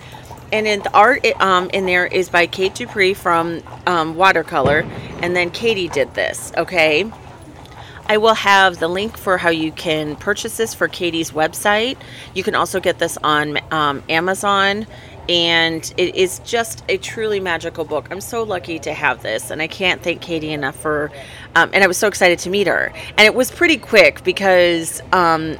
And 0.52 0.68
in 0.68 0.82
the 0.82 0.94
art 0.94 1.26
um, 1.40 1.70
in 1.70 1.86
there 1.86 2.06
is 2.06 2.28
by 2.30 2.48
Kate 2.48 2.76
Dupree 2.76 3.14
from 3.14 3.62
um, 3.86 4.16
Watercolor, 4.16 4.80
and 5.22 5.36
then 5.36 5.52
Katy 5.52 5.88
did 5.90 6.14
this, 6.16 6.52
okay? 6.58 7.10
I 8.10 8.18
will 8.18 8.34
have 8.34 8.80
the 8.80 8.88
link 8.88 9.18
for 9.18 9.38
how 9.38 9.52
you 9.52 9.72
can 9.72 10.16
purchase 10.16 10.58
this 10.58 10.74
for 10.74 10.88
Katy's 10.88 11.30
website. 11.30 11.96
You 12.34 12.42
can 12.44 12.56
also 12.56 12.80
get 12.80 12.98
this 12.98 13.20
on 13.24 13.60
um, 13.72 14.02
Amazon, 14.10 14.88
and 15.30 15.94
it 15.96 16.16
is 16.16 16.40
just 16.40 16.84
a 16.90 16.98
truly 16.98 17.40
magical 17.40 17.86
book. 17.86 18.08
I'm 18.10 18.20
so 18.20 18.42
lucky 18.42 18.80
to 18.80 18.94
have 18.96 19.22
this, 19.22 19.52
and 19.52 19.62
I 19.62 19.68
can't 19.68 20.02
thank 20.02 20.22
Katy 20.22 20.52
enough 20.52 20.76
for. 20.76 21.12
Um, 21.54 21.70
and 21.72 21.84
I 21.84 21.88
was 21.88 21.98
so 21.98 22.08
excited 22.08 22.40
to 22.40 22.50
meet 22.50 22.66
her, 22.66 22.92
and 23.10 23.28
it 23.28 23.36
was 23.36 23.52
pretty 23.52 23.78
quick 23.78 24.24
because 24.24 25.02
um, 25.14 25.56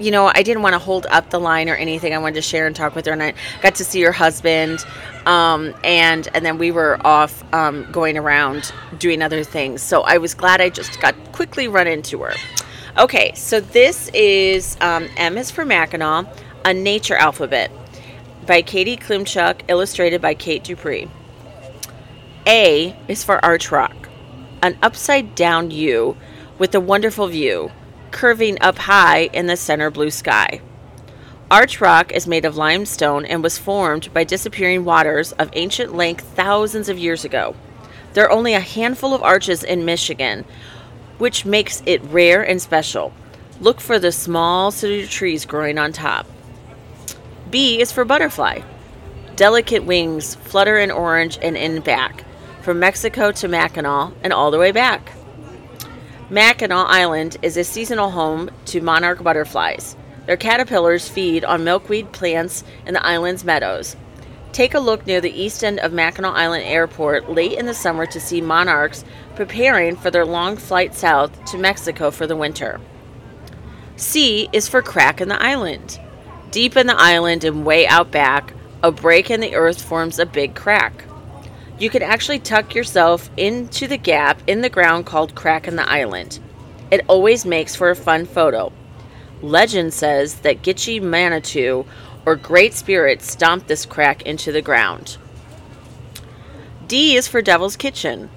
you 0.00 0.10
know, 0.10 0.30
I 0.34 0.42
didn't 0.42 0.62
want 0.62 0.72
to 0.72 0.78
hold 0.78 1.06
up 1.10 1.30
the 1.30 1.38
line 1.38 1.68
or 1.68 1.74
anything. 1.74 2.14
I 2.14 2.18
wanted 2.18 2.36
to 2.36 2.42
share 2.42 2.66
and 2.66 2.74
talk 2.74 2.94
with 2.94 3.06
her, 3.06 3.12
and 3.12 3.22
I 3.22 3.34
got 3.60 3.74
to 3.76 3.84
see 3.84 4.00
her 4.02 4.12
husband, 4.12 4.84
um, 5.26 5.74
and 5.84 6.26
and 6.34 6.44
then 6.44 6.58
we 6.58 6.70
were 6.70 6.98
off 7.06 7.44
um, 7.52 7.86
going 7.92 8.16
around 8.16 8.72
doing 8.98 9.22
other 9.22 9.44
things. 9.44 9.82
So 9.82 10.00
I 10.02 10.18
was 10.18 10.34
glad 10.34 10.60
I 10.60 10.70
just 10.70 11.00
got 11.00 11.14
quickly 11.32 11.68
run 11.68 11.86
into 11.86 12.22
her. 12.22 12.32
Okay, 12.98 13.32
so 13.34 13.60
this 13.60 14.08
is 14.14 14.76
um, 14.80 15.08
M 15.16 15.36
is 15.38 15.50
for 15.50 15.64
Mackinac, 15.64 16.26
a 16.64 16.72
nature 16.72 17.16
alphabet 17.16 17.70
by 18.46 18.62
Katy 18.62 18.96
Klimczuk, 18.96 19.60
illustrated 19.68 20.20
by 20.20 20.34
Kate 20.34 20.64
Dupree. 20.64 21.08
A 22.46 22.96
is 23.06 23.22
for 23.22 23.44
Arch 23.44 23.70
Rock, 23.70 24.08
an 24.62 24.78
upside 24.82 25.34
down 25.34 25.70
U 25.70 26.16
with 26.58 26.74
a 26.74 26.80
wonderful 26.80 27.28
view 27.28 27.70
curving 28.10 28.60
up 28.60 28.78
high 28.78 29.30
in 29.32 29.46
the 29.46 29.56
center 29.56 29.90
blue 29.90 30.10
sky. 30.10 30.60
Arch 31.50 31.80
Rock 31.80 32.12
is 32.12 32.28
made 32.28 32.44
of 32.44 32.56
limestone 32.56 33.24
and 33.24 33.42
was 33.42 33.58
formed 33.58 34.12
by 34.14 34.22
disappearing 34.22 34.84
waters 34.84 35.32
of 35.32 35.50
ancient 35.54 35.94
lake 35.94 36.20
thousands 36.20 36.88
of 36.88 36.98
years 36.98 37.24
ago. 37.24 37.56
There 38.12 38.24
are 38.24 38.30
only 38.30 38.54
a 38.54 38.60
handful 38.60 39.14
of 39.14 39.22
arches 39.22 39.64
in 39.64 39.84
Michigan, 39.84 40.44
which 41.18 41.44
makes 41.44 41.82
it 41.86 42.02
rare 42.04 42.42
and 42.42 42.62
special. 42.62 43.12
Look 43.60 43.80
for 43.80 43.98
the 43.98 44.12
small 44.12 44.70
cedar 44.70 45.06
trees 45.06 45.44
growing 45.44 45.76
on 45.76 45.92
top. 45.92 46.26
B 47.50 47.80
is 47.80 47.90
for 47.90 48.04
butterfly. 48.04 48.60
Delicate 49.36 49.84
wings 49.84 50.36
flutter 50.36 50.78
in 50.78 50.90
orange 50.90 51.38
and 51.42 51.56
in 51.56 51.80
back, 51.80 52.24
from 52.62 52.78
Mexico 52.78 53.32
to 53.32 53.48
Mackinac 53.48 54.12
and 54.22 54.32
all 54.32 54.50
the 54.50 54.58
way 54.58 54.70
back. 54.70 55.12
Mackinac 56.32 56.86
Island 56.88 57.38
is 57.42 57.56
a 57.56 57.64
seasonal 57.64 58.12
home 58.12 58.50
to 58.66 58.80
monarch 58.80 59.20
butterflies. 59.20 59.96
Their 60.26 60.36
caterpillars 60.36 61.08
feed 61.08 61.44
on 61.44 61.64
milkweed 61.64 62.12
plants 62.12 62.62
in 62.86 62.94
the 62.94 63.04
island's 63.04 63.44
meadows. 63.44 63.96
Take 64.52 64.74
a 64.74 64.78
look 64.78 65.08
near 65.08 65.20
the 65.20 65.32
east 65.32 65.64
end 65.64 65.80
of 65.80 65.92
Mackinac 65.92 66.32
Island 66.36 66.62
Airport 66.62 67.28
late 67.28 67.58
in 67.58 67.66
the 67.66 67.74
summer 67.74 68.06
to 68.06 68.20
see 68.20 68.40
monarchs 68.40 69.04
preparing 69.34 69.96
for 69.96 70.12
their 70.12 70.24
long 70.24 70.56
flight 70.56 70.94
south 70.94 71.44
to 71.46 71.58
Mexico 71.58 72.12
for 72.12 72.28
the 72.28 72.36
winter. 72.36 72.80
C 73.96 74.48
is 74.52 74.68
for 74.68 74.82
crack 74.82 75.20
in 75.20 75.28
the 75.28 75.42
island. 75.42 75.98
Deep 76.52 76.76
in 76.76 76.86
the 76.86 76.96
island 76.96 77.42
and 77.42 77.66
way 77.66 77.88
out 77.88 78.12
back, 78.12 78.54
a 78.84 78.92
break 78.92 79.32
in 79.32 79.40
the 79.40 79.56
earth 79.56 79.82
forms 79.82 80.20
a 80.20 80.26
big 80.26 80.54
crack. 80.54 81.02
You 81.80 81.88
can 81.88 82.02
actually 82.02 82.40
tuck 82.40 82.74
yourself 82.74 83.30
into 83.38 83.88
the 83.88 83.96
gap 83.96 84.42
in 84.46 84.60
the 84.60 84.68
ground 84.68 85.06
called 85.06 85.34
Crack 85.34 85.66
in 85.66 85.76
the 85.76 85.88
Island. 85.88 86.38
It 86.90 87.06
always 87.08 87.46
makes 87.46 87.74
for 87.74 87.88
a 87.88 87.96
fun 87.96 88.26
photo. 88.26 88.70
Legend 89.40 89.94
says 89.94 90.40
that 90.40 90.60
Gitche 90.60 91.00
Manitou 91.00 91.86
or 92.26 92.36
Great 92.36 92.74
Spirit 92.74 93.22
stomped 93.22 93.66
this 93.66 93.86
crack 93.86 94.20
into 94.22 94.52
the 94.52 94.60
ground. 94.60 95.16
D 96.86 97.16
is 97.16 97.26
for 97.26 97.40
Devil's 97.40 97.76
Kitchen. 97.76 98.28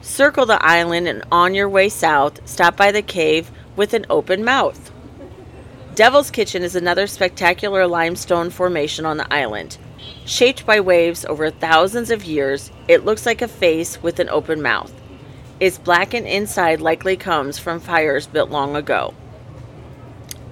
Circle 0.00 0.46
the 0.46 0.60
island 0.60 1.06
and 1.06 1.22
on 1.30 1.54
your 1.54 1.68
way 1.68 1.88
south, 1.88 2.40
stop 2.48 2.76
by 2.76 2.90
the 2.90 3.02
cave 3.02 3.52
with 3.76 3.94
an 3.94 4.06
open 4.10 4.44
mouth. 4.44 4.90
Devil's 5.94 6.32
Kitchen 6.32 6.64
is 6.64 6.74
another 6.74 7.06
spectacular 7.06 7.86
limestone 7.86 8.50
formation 8.50 9.06
on 9.06 9.18
the 9.18 9.32
island. 9.32 9.78
Shaped 10.24 10.66
by 10.66 10.80
waves 10.80 11.24
over 11.24 11.50
thousands 11.50 12.10
of 12.10 12.24
years, 12.24 12.70
it 12.86 13.04
looks 13.04 13.26
like 13.26 13.42
a 13.42 13.48
face 13.48 14.02
with 14.02 14.18
an 14.20 14.28
open 14.28 14.62
mouth. 14.62 14.92
Its 15.60 15.78
blackened 15.78 16.26
inside 16.26 16.80
likely 16.80 17.16
comes 17.16 17.58
from 17.58 17.80
fires 17.80 18.26
built 18.26 18.50
long 18.50 18.76
ago. 18.76 19.14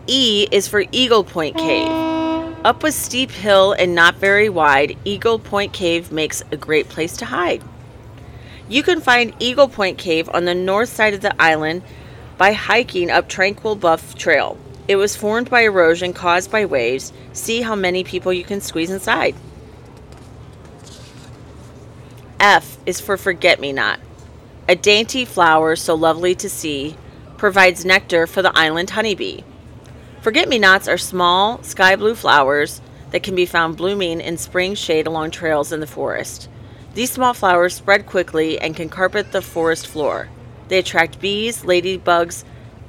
E 0.06 0.46
is 0.50 0.68
for 0.68 0.84
Eagle 0.92 1.24
Point 1.24 1.56
Cave. 1.56 1.90
Up 2.64 2.82
a 2.82 2.90
steep 2.90 3.30
hill 3.30 3.72
and 3.72 3.94
not 3.94 4.16
very 4.16 4.48
wide, 4.48 4.96
Eagle 5.04 5.38
Point 5.38 5.72
Cave 5.72 6.10
makes 6.10 6.42
a 6.50 6.56
great 6.56 6.88
place 6.88 7.16
to 7.18 7.26
hide. 7.26 7.62
You 8.68 8.82
can 8.82 9.00
find 9.00 9.34
Eagle 9.38 9.68
Point 9.68 9.98
Cave 9.98 10.28
on 10.32 10.44
the 10.44 10.54
north 10.54 10.88
side 10.88 11.14
of 11.14 11.20
the 11.20 11.40
island 11.40 11.82
by 12.36 12.52
hiking 12.52 13.10
up 13.10 13.28
Tranquil 13.28 13.76
Bluff 13.76 14.16
Trail. 14.16 14.58
It 14.88 14.96
was 14.96 15.16
formed 15.16 15.50
by 15.50 15.62
erosion 15.62 16.12
caused 16.12 16.50
by 16.50 16.64
waves. 16.64 17.12
See 17.32 17.62
how 17.62 17.74
many 17.74 18.04
people 18.04 18.32
you 18.32 18.44
can 18.44 18.60
squeeze 18.60 18.90
inside. 18.90 19.34
F 22.38 22.78
is 22.86 23.00
for 23.00 23.16
Forget 23.16 23.60
Me 23.60 23.72
Not. 23.72 23.98
A 24.68 24.76
dainty 24.76 25.24
flower 25.24 25.74
so 25.74 25.94
lovely 25.94 26.34
to 26.36 26.48
see 26.48 26.96
provides 27.36 27.84
nectar 27.84 28.26
for 28.26 28.42
the 28.42 28.56
island 28.56 28.90
honeybee. 28.90 29.42
Forget 30.20 30.48
me 30.48 30.58
nots 30.58 30.88
are 30.88 30.98
small, 30.98 31.62
sky 31.62 31.96
blue 31.96 32.14
flowers 32.14 32.80
that 33.10 33.22
can 33.22 33.34
be 33.34 33.46
found 33.46 33.76
blooming 33.76 34.20
in 34.20 34.36
spring 34.36 34.74
shade 34.74 35.06
along 35.06 35.30
trails 35.30 35.72
in 35.72 35.80
the 35.80 35.86
forest. 35.86 36.48
These 36.94 37.12
small 37.12 37.34
flowers 37.34 37.74
spread 37.74 38.06
quickly 38.06 38.58
and 38.58 38.74
can 38.74 38.88
carpet 38.88 39.32
the 39.32 39.42
forest 39.42 39.86
floor. 39.86 40.28
They 40.68 40.78
attract 40.78 41.20
bees, 41.20 41.62
ladybugs, 41.62 42.44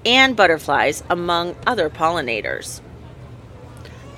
and 0.08 0.36
butterflies, 0.36 1.04
among 1.10 1.56
other 1.68 1.90
pollinators. 1.90 2.82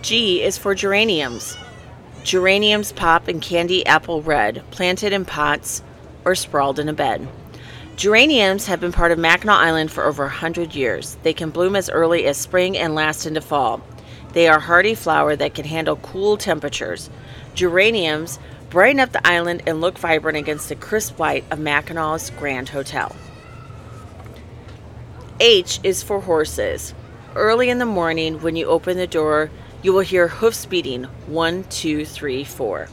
G 0.01 0.41
is 0.41 0.58
for 0.58 0.75
geraniums. 0.75 1.58
Geraniums 2.24 2.91
pop 2.91 3.27
in 3.27 3.39
candy 3.39 3.86
apple 3.86 4.22
red, 4.22 4.63
planted 4.72 5.12
in 5.12 5.25
pots 5.25 5.81
or 6.24 6.36
sprawled 6.36 6.79
in 6.79 6.88
a 6.88 6.93
bed. 6.93 7.27
Geraniums 7.96 8.67
have 8.67 8.79
been 8.79 8.91
part 8.91 9.12
of 9.12 9.19
Mackinac 9.19 9.58
Island 9.58 9.91
for 9.91 10.05
over 10.05 10.24
100 10.24 10.74
years. 10.74 11.17
They 11.24 11.34
can 11.34 11.50
bloom 11.50 11.75
as 11.75 11.89
early 11.89 12.25
as 12.27 12.38
spring 12.38 12.77
and 12.77 12.96
last 12.96 13.25
into 13.25 13.41
fall. 13.41 13.81
They 14.34 14.48
are 14.48 14.60
hardy 14.60 14.96
flower 14.96 15.36
that 15.36 15.55
can 15.55 15.65
handle 15.65 15.98
cool 15.98 16.38
temperatures. 16.38 17.10
Geraniums 17.55 18.39
brighten 18.69 19.00
up 19.00 19.12
the 19.12 19.27
island 19.27 19.63
and 19.65 19.81
look 19.81 19.98
vibrant 19.98 20.38
against 20.38 20.69
the 20.69 20.75
crisp 20.75 21.17
white 21.17 21.43
of 21.51 21.60
Mackinac's 21.60 22.29
Grand 22.29 22.69
Hotel. 22.69 23.13
H 25.39 25.79
is 25.84 26.03
for 26.03 26.19
horses. 26.22 26.93
Early 27.34 27.69
in 27.69 27.77
the 27.77 27.86
morning, 27.86 28.41
when 28.41 28.58
you 28.58 28.65
open 28.65 28.98
the 28.98 29.08
door, 29.08 29.50
you 29.81 29.93
will 29.93 30.01
hear 30.01 30.27
hoofs 30.27 30.65
beating 30.65 31.05
one, 31.27 31.63
two, 31.65 32.03
three, 32.03 32.43
four. 32.43 32.89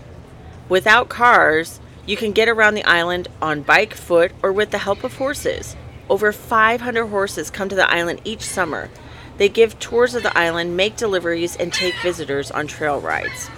Without 0.68 1.08
cars, 1.08 1.80
you 2.06 2.16
can 2.16 2.30
get 2.30 2.48
around 2.48 2.74
the 2.74 2.84
island 2.84 3.26
on 3.42 3.62
bike, 3.62 3.94
foot, 3.94 4.30
or 4.44 4.52
with 4.52 4.70
the 4.70 4.78
help 4.78 5.02
of 5.02 5.16
horses. 5.16 5.74
Over 6.08 6.30
500 6.30 7.06
horses 7.06 7.50
come 7.50 7.68
to 7.68 7.74
the 7.74 7.90
island 7.90 8.20
each 8.22 8.42
summer. 8.42 8.90
They 9.38 9.48
give 9.48 9.80
tours 9.80 10.14
of 10.14 10.22
the 10.22 10.36
island, 10.38 10.76
make 10.76 10.96
deliveries, 10.96 11.56
and 11.56 11.72
take 11.72 11.94
visitors 12.00 12.52
on 12.52 12.68
trail 12.68 13.00
rides. 13.00 13.50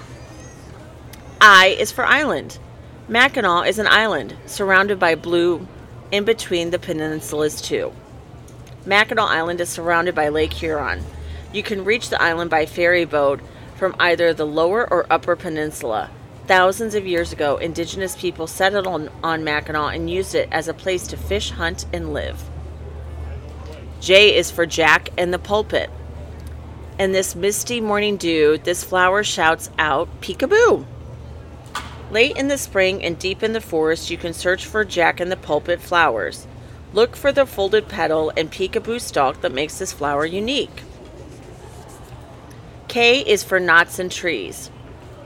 I 1.43 1.77
is 1.79 1.93
for 1.93 2.07
island. 2.07 2.59
Mackinac 3.07 3.67
is 3.69 3.79
an 3.79 3.87
island 3.87 4.35
surrounded 4.47 4.99
by 4.99 5.15
blue 5.15 5.69
in 6.11 6.25
between 6.25 6.71
the 6.71 6.79
peninsulas, 6.79 7.61
too. 7.61 7.93
Mackinac 8.87 9.29
Island 9.29 9.61
is 9.61 9.69
surrounded 9.69 10.15
by 10.15 10.29
Lake 10.29 10.53
Huron. 10.53 11.05
You 11.53 11.63
can 11.63 11.85
reach 11.85 12.11
the 12.11 12.21
island 12.21 12.51
by 12.51 12.67
ferry 12.67 13.05
boat 13.05 13.41
from 13.77 13.95
either 13.99 14.33
the 14.33 14.47
lower 14.47 14.89
or 14.91 15.07
upper 15.11 15.37
peninsula. 15.37 16.11
Thousands 16.47 16.95
of 16.95 17.07
years 17.07 17.33
ago, 17.33 17.59
indigenous 17.59 18.17
people 18.17 18.47
settled 18.47 18.87
on, 18.87 19.11
on 19.23 19.45
Mackinac 19.45 19.95
and 19.95 20.09
used 20.09 20.35
it 20.35 20.49
as 20.51 20.69
a 20.69 20.75
place 20.75 21.07
to 21.09 21.17
fish, 21.17 21.51
hunt, 21.51 21.85
and 21.93 22.15
live. 22.15 22.43
J 24.01 24.35
is 24.37 24.51
for 24.51 24.65
Jack 24.65 25.11
and 25.19 25.33
the 25.35 25.39
pulpit. 25.39 25.91
In 26.99 27.13
this 27.13 27.37
misty 27.37 27.81
morning 27.81 28.17
dew, 28.17 28.59
this 28.59 28.83
flower 28.83 29.23
shouts 29.23 29.71
out, 29.79 30.09
Peekaboo! 30.21 30.87
Late 32.11 32.37
in 32.37 32.49
the 32.49 32.57
spring 32.57 33.05
and 33.05 33.19
deep 33.19 33.43
in 33.43 33.53
the 33.53 33.61
forest, 33.61 34.11
you 34.11 34.17
can 34.17 34.33
search 34.33 34.65
for 34.65 34.85
Jack 34.85 35.21
and 35.21 35.31
the 35.31 35.37
pulpit 35.37 35.81
flowers. 35.81 36.47
Look 36.93 37.17
for 37.17 37.33
the 37.33 37.45
folded 37.45 37.89
petal 37.89 38.33
and 38.37 38.51
peekaboo 38.51 39.01
stalk 39.01 39.43
that 39.43 39.53
makes 39.53 39.79
this 39.79 39.93
flower 39.93 40.25
unique. 40.25 40.83
K 42.89 43.21
is 43.21 43.45
for 43.45 43.61
knots 43.61 43.99
and 43.99 44.11
trees. 44.11 44.71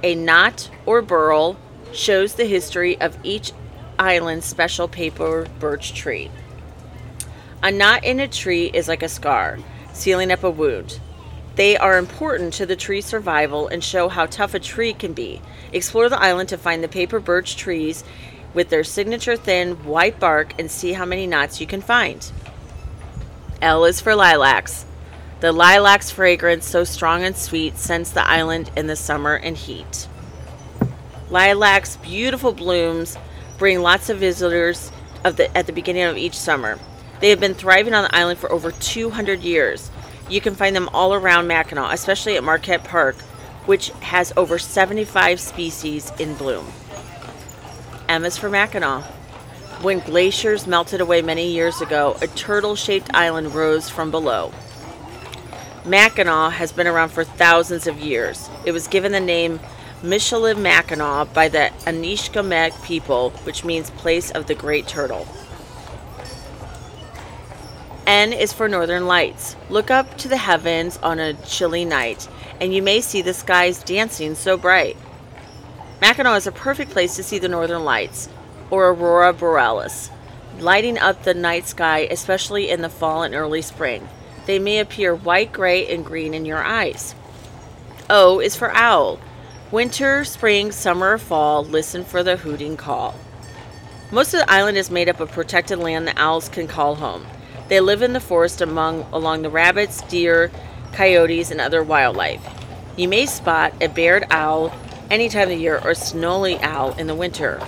A 0.03 0.17
knot 0.17 0.69
or 0.85 1.01
burl 1.03 1.57
shows 1.93 2.35
the 2.35 2.47
history 2.47 3.01
of 3.01 3.17
each 3.23 3.53
island's 3.99 4.47
special 4.47 4.89
paper 4.89 5.47
birch 5.61 5.95
tree. 5.95 6.31
A 7.63 7.71
knot 7.71 8.03
in 8.03 8.19
a 8.19 8.27
tree 8.27 8.67
is 8.75 8.89
like 8.89 9.05
a 9.05 9.09
scar, 9.09 9.59
sealing 9.93 10.33
up 10.33 10.43
a 10.43 10.51
wound. 10.51 10.99
They 11.55 11.77
are 11.77 11.99
important 11.99 12.55
to 12.55 12.67
the 12.67 12.75
tree's 12.75 13.07
survival 13.07 13.69
and 13.69 13.85
show 13.85 14.09
how 14.09 14.27
tough 14.27 14.55
a 14.55 14.59
tree 14.59 14.95
can 14.95 15.13
be. 15.13 15.41
Explore 15.73 16.09
the 16.09 16.21
island 16.21 16.49
to 16.49 16.59
find 16.59 16.83
the 16.83 16.89
paper 16.89 17.21
birch 17.21 17.57
trees 17.57 18.03
with 18.55 18.69
their 18.69 18.85
signature 18.85 19.37
thin 19.37 19.85
white 19.85 20.21
bark 20.21 20.55
and 20.59 20.71
see 20.71 20.93
how 20.93 21.05
many 21.05 21.27
knots 21.27 21.61
you 21.61 21.67
can 21.67 21.81
find. 21.81 22.31
L 23.61 23.85
is 23.85 24.01
for 24.01 24.15
lilacs. 24.15 24.85
The 25.41 25.53
lilac's 25.53 26.11
fragrance, 26.11 26.67
so 26.67 26.85
strong 26.85 27.25
and 27.25 27.37
sweet, 27.37 27.79
scents 27.79 28.11
the 28.11 28.27
island 28.27 28.71
in 28.77 28.87
the 28.87 28.97
summer 28.97 29.35
and 29.35 29.57
heat. 29.57 30.09
Lilac's 31.31 31.97
beautiful 31.97 32.53
blooms 32.53 33.17
bring 33.59 33.81
lots 33.81 34.09
of 34.09 34.19
visitors 34.19 34.93
of 35.25 35.37
the, 35.37 35.57
at 35.57 35.67
the 35.67 35.73
beginning 35.73 36.03
of 36.05 36.17
each 36.17 36.37
summer. 36.37 36.79
They 37.21 37.31
have 37.31 37.41
been 37.41 37.55
thriving 37.55 37.95
on 37.95 38.05
the 38.05 38.15
island 38.15 38.39
for 38.39 38.51
over 38.51 38.73
200 38.73 39.41
years. 39.41 39.91
You 40.29 40.41
can 40.41 40.55
find 40.55 40.75
them 40.75 40.89
all 40.93 41.15
around 41.15 41.47
Mackinac, 41.47 41.93
especially 41.93 42.37
at 42.37 42.45
Marquette 42.45 42.85
Park, 42.85 43.17
which 43.67 43.91
has 44.01 44.33
over 44.37 44.59
75 44.59 45.39
species 45.39 46.13
in 46.19 46.35
bloom. 46.35 46.67
M 48.13 48.27
is 48.27 48.37
for 48.37 48.51
Mackinac. 48.51 49.05
When 49.81 50.01
glaciers 50.01 50.67
melted 50.67 51.01
away 51.01 51.23
many 51.23 51.51
years 51.51 51.81
ago, 51.81 52.15
a 52.21 52.27
turtle 52.27 52.77
shaped 52.77 53.15
island 53.15 53.55
rose 53.55 53.89
from 53.89 54.11
below. 54.11 54.53
Mackinac 55.87 56.53
has 56.53 56.73
been 56.73 56.87
around 56.87 57.09
for 57.09 57.25
thousands 57.25 57.87
of 57.87 57.99
years. 57.99 58.51
It 58.67 58.73
was 58.73 58.87
given 58.87 59.13
the 59.13 59.21
name 59.21 59.61
Michilimackinac 60.03 61.33
by 61.33 61.49
the 61.49 61.71
Anishinaabeg 61.87 62.85
people, 62.85 63.31
which 63.45 63.65
means 63.65 63.89
place 63.89 64.31
of 64.31 64.47
the 64.47 64.55
great 64.55 64.87
turtle. 64.87 65.27
N 68.07 68.35
is 68.35 68.53
for 68.53 68.69
northern 68.69 69.07
lights. 69.07 69.57
Look 69.71 69.91
up 69.91 70.19
to 70.19 70.29
the 70.29 70.37
heavens 70.37 70.99
on 70.99 71.19
a 71.19 71.33
chilly 71.33 71.87
night, 71.87 72.29
and 72.61 72.75
you 72.75 72.83
may 72.83 73.01
see 73.01 73.23
the 73.23 73.33
skies 73.33 73.83
dancing 73.83 74.35
so 74.35 74.59
bright. 74.59 74.99
Mackinac 76.03 76.37
is 76.37 76.49
a 76.49 76.53
perfect 76.53 76.91
place 76.91 77.15
to 77.15 77.23
see 77.23 77.39
the 77.39 77.49
northern 77.49 77.85
lights, 77.85 78.29
or 78.71 78.89
aurora 78.89 79.33
borealis, 79.33 80.11
lighting 80.59 80.99
up 80.99 81.23
the 81.23 81.33
night 81.33 81.69
sky, 81.69 82.09
especially 82.11 82.71
in 82.71 82.83
the 82.83 82.89
fall 82.89 83.23
and 83.23 83.37
early 83.37 83.63
spring. 83.63 84.09
They 84.47 84.59
may 84.59 84.81
appear 84.81 85.15
white, 85.15 85.53
gray, 85.53 85.87
and 85.87 86.05
green 86.05 86.35
in 86.35 86.45
your 86.45 86.61
eyes. 86.61 87.15
O 88.11 88.41
is 88.41 88.57
for 88.57 88.75
owl. 88.75 89.21
Winter, 89.71 90.25
spring, 90.25 90.73
summer, 90.73 91.19
fall, 91.19 91.63
listen 91.65 92.03
for 92.03 92.25
the 92.25 92.37
hooting 92.37 92.77
call. 92.77 93.15
Most 94.11 94.35
of 94.35 94.41
the 94.41 94.51
island 94.51 94.79
is 94.79 94.91
made 94.91 95.09
up 95.09 95.21
of 95.21 95.31
protected 95.31 95.79
land 95.79 96.09
the 96.09 96.21
owls 96.21 96.49
can 96.49 96.67
call 96.67 96.97
home. 96.97 97.25
They 97.69 97.79
live 97.79 98.03
in 98.03 98.13
the 98.13 98.19
forest 98.19 98.61
among 98.61 99.03
along 99.13 99.43
the 99.43 99.51
rabbits, 99.51 100.03
deer, 100.03 100.51
coyotes, 100.95 101.53
and 101.53 101.61
other 101.61 101.85
wildlife. 101.85 102.45
You 102.97 103.07
may 103.07 103.27
spot 103.27 103.73
a 103.81 103.87
barred 103.87 104.25
owl 104.31 104.77
any 105.13 105.29
time 105.29 105.43
of 105.43 105.49
the 105.51 105.57
year 105.57 105.79
or 105.85 105.95
snowy 105.95 106.59
owl 106.61 106.95
in 106.95 107.07
the 107.07 107.15
winter. 107.15 107.59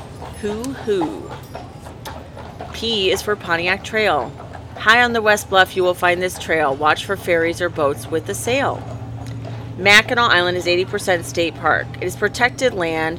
Hoo 0.41 0.63
hoo. 0.63 1.31
P 2.73 3.11
is 3.11 3.21
for 3.21 3.37
Pontiac 3.37 3.85
Trail. 3.85 4.33
High 4.79 5.03
on 5.03 5.13
the 5.13 5.21
West 5.21 5.51
Bluff, 5.51 5.77
you 5.77 5.83
will 5.83 5.93
find 5.93 6.23
this 6.23 6.39
trail. 6.39 6.75
Watch 6.75 7.05
for 7.05 7.19
ferries 7.19 7.61
or 7.61 7.69
boats 7.69 8.07
with 8.07 8.27
a 8.31 8.35
sail. 8.35 8.83
Mackinac 9.77 10.31
Island 10.31 10.57
is 10.57 10.65
80% 10.65 11.25
state 11.25 11.55
park. 11.57 11.87
It 12.01 12.05
is 12.05 12.17
protected 12.17 12.73
land, 12.73 13.19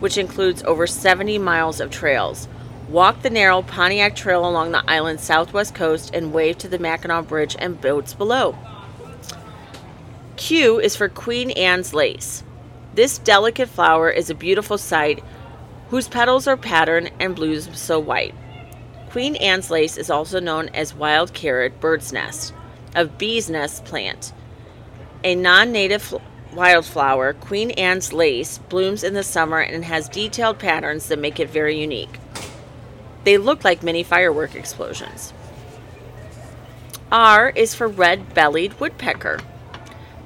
which 0.00 0.18
includes 0.18 0.64
over 0.64 0.88
70 0.88 1.38
miles 1.38 1.80
of 1.80 1.92
trails. 1.92 2.48
Walk 2.88 3.22
the 3.22 3.30
narrow 3.30 3.62
Pontiac 3.62 4.16
Trail 4.16 4.48
along 4.48 4.72
the 4.72 4.82
island's 4.90 5.22
southwest 5.22 5.76
coast 5.76 6.12
and 6.12 6.32
wave 6.32 6.58
to 6.58 6.68
the 6.68 6.80
Mackinac 6.80 7.28
Bridge 7.28 7.54
and 7.56 7.80
boats 7.80 8.14
below. 8.14 8.58
Q 10.36 10.80
is 10.80 10.96
for 10.96 11.08
Queen 11.08 11.52
Anne's 11.52 11.94
lace. 11.94 12.42
This 12.94 13.18
delicate 13.18 13.68
flower 13.68 14.10
is 14.10 14.30
a 14.30 14.34
beautiful 14.34 14.78
sight 14.78 15.22
whose 15.90 16.08
petals 16.08 16.46
are 16.46 16.56
patterned 16.56 17.10
and 17.20 17.34
blooms 17.34 17.68
so 17.78 17.98
white. 17.98 18.34
Queen 19.10 19.36
Anne's 19.36 19.70
lace 19.70 19.96
is 19.96 20.10
also 20.10 20.40
known 20.40 20.68
as 20.68 20.94
wild 20.94 21.32
carrot 21.32 21.80
bird's 21.80 22.12
nest, 22.12 22.54
a 22.94 23.06
bee's 23.06 23.50
nest 23.50 23.84
plant. 23.84 24.32
A 25.24 25.34
non 25.34 25.72
native 25.72 26.14
wildflower, 26.52 27.34
Queen 27.34 27.70
Anne's 27.72 28.12
lace 28.12 28.58
blooms 28.58 29.04
in 29.04 29.14
the 29.14 29.22
summer 29.22 29.60
and 29.60 29.84
has 29.84 30.08
detailed 30.08 30.58
patterns 30.58 31.08
that 31.08 31.18
make 31.18 31.38
it 31.40 31.50
very 31.50 31.78
unique. 31.78 32.18
They 33.24 33.36
look 33.36 33.64
like 33.64 33.82
mini 33.82 34.02
firework 34.02 34.54
explosions. 34.54 35.32
R 37.12 37.50
is 37.50 37.74
for 37.74 37.88
red 37.88 38.34
bellied 38.34 38.78
woodpecker. 38.78 39.40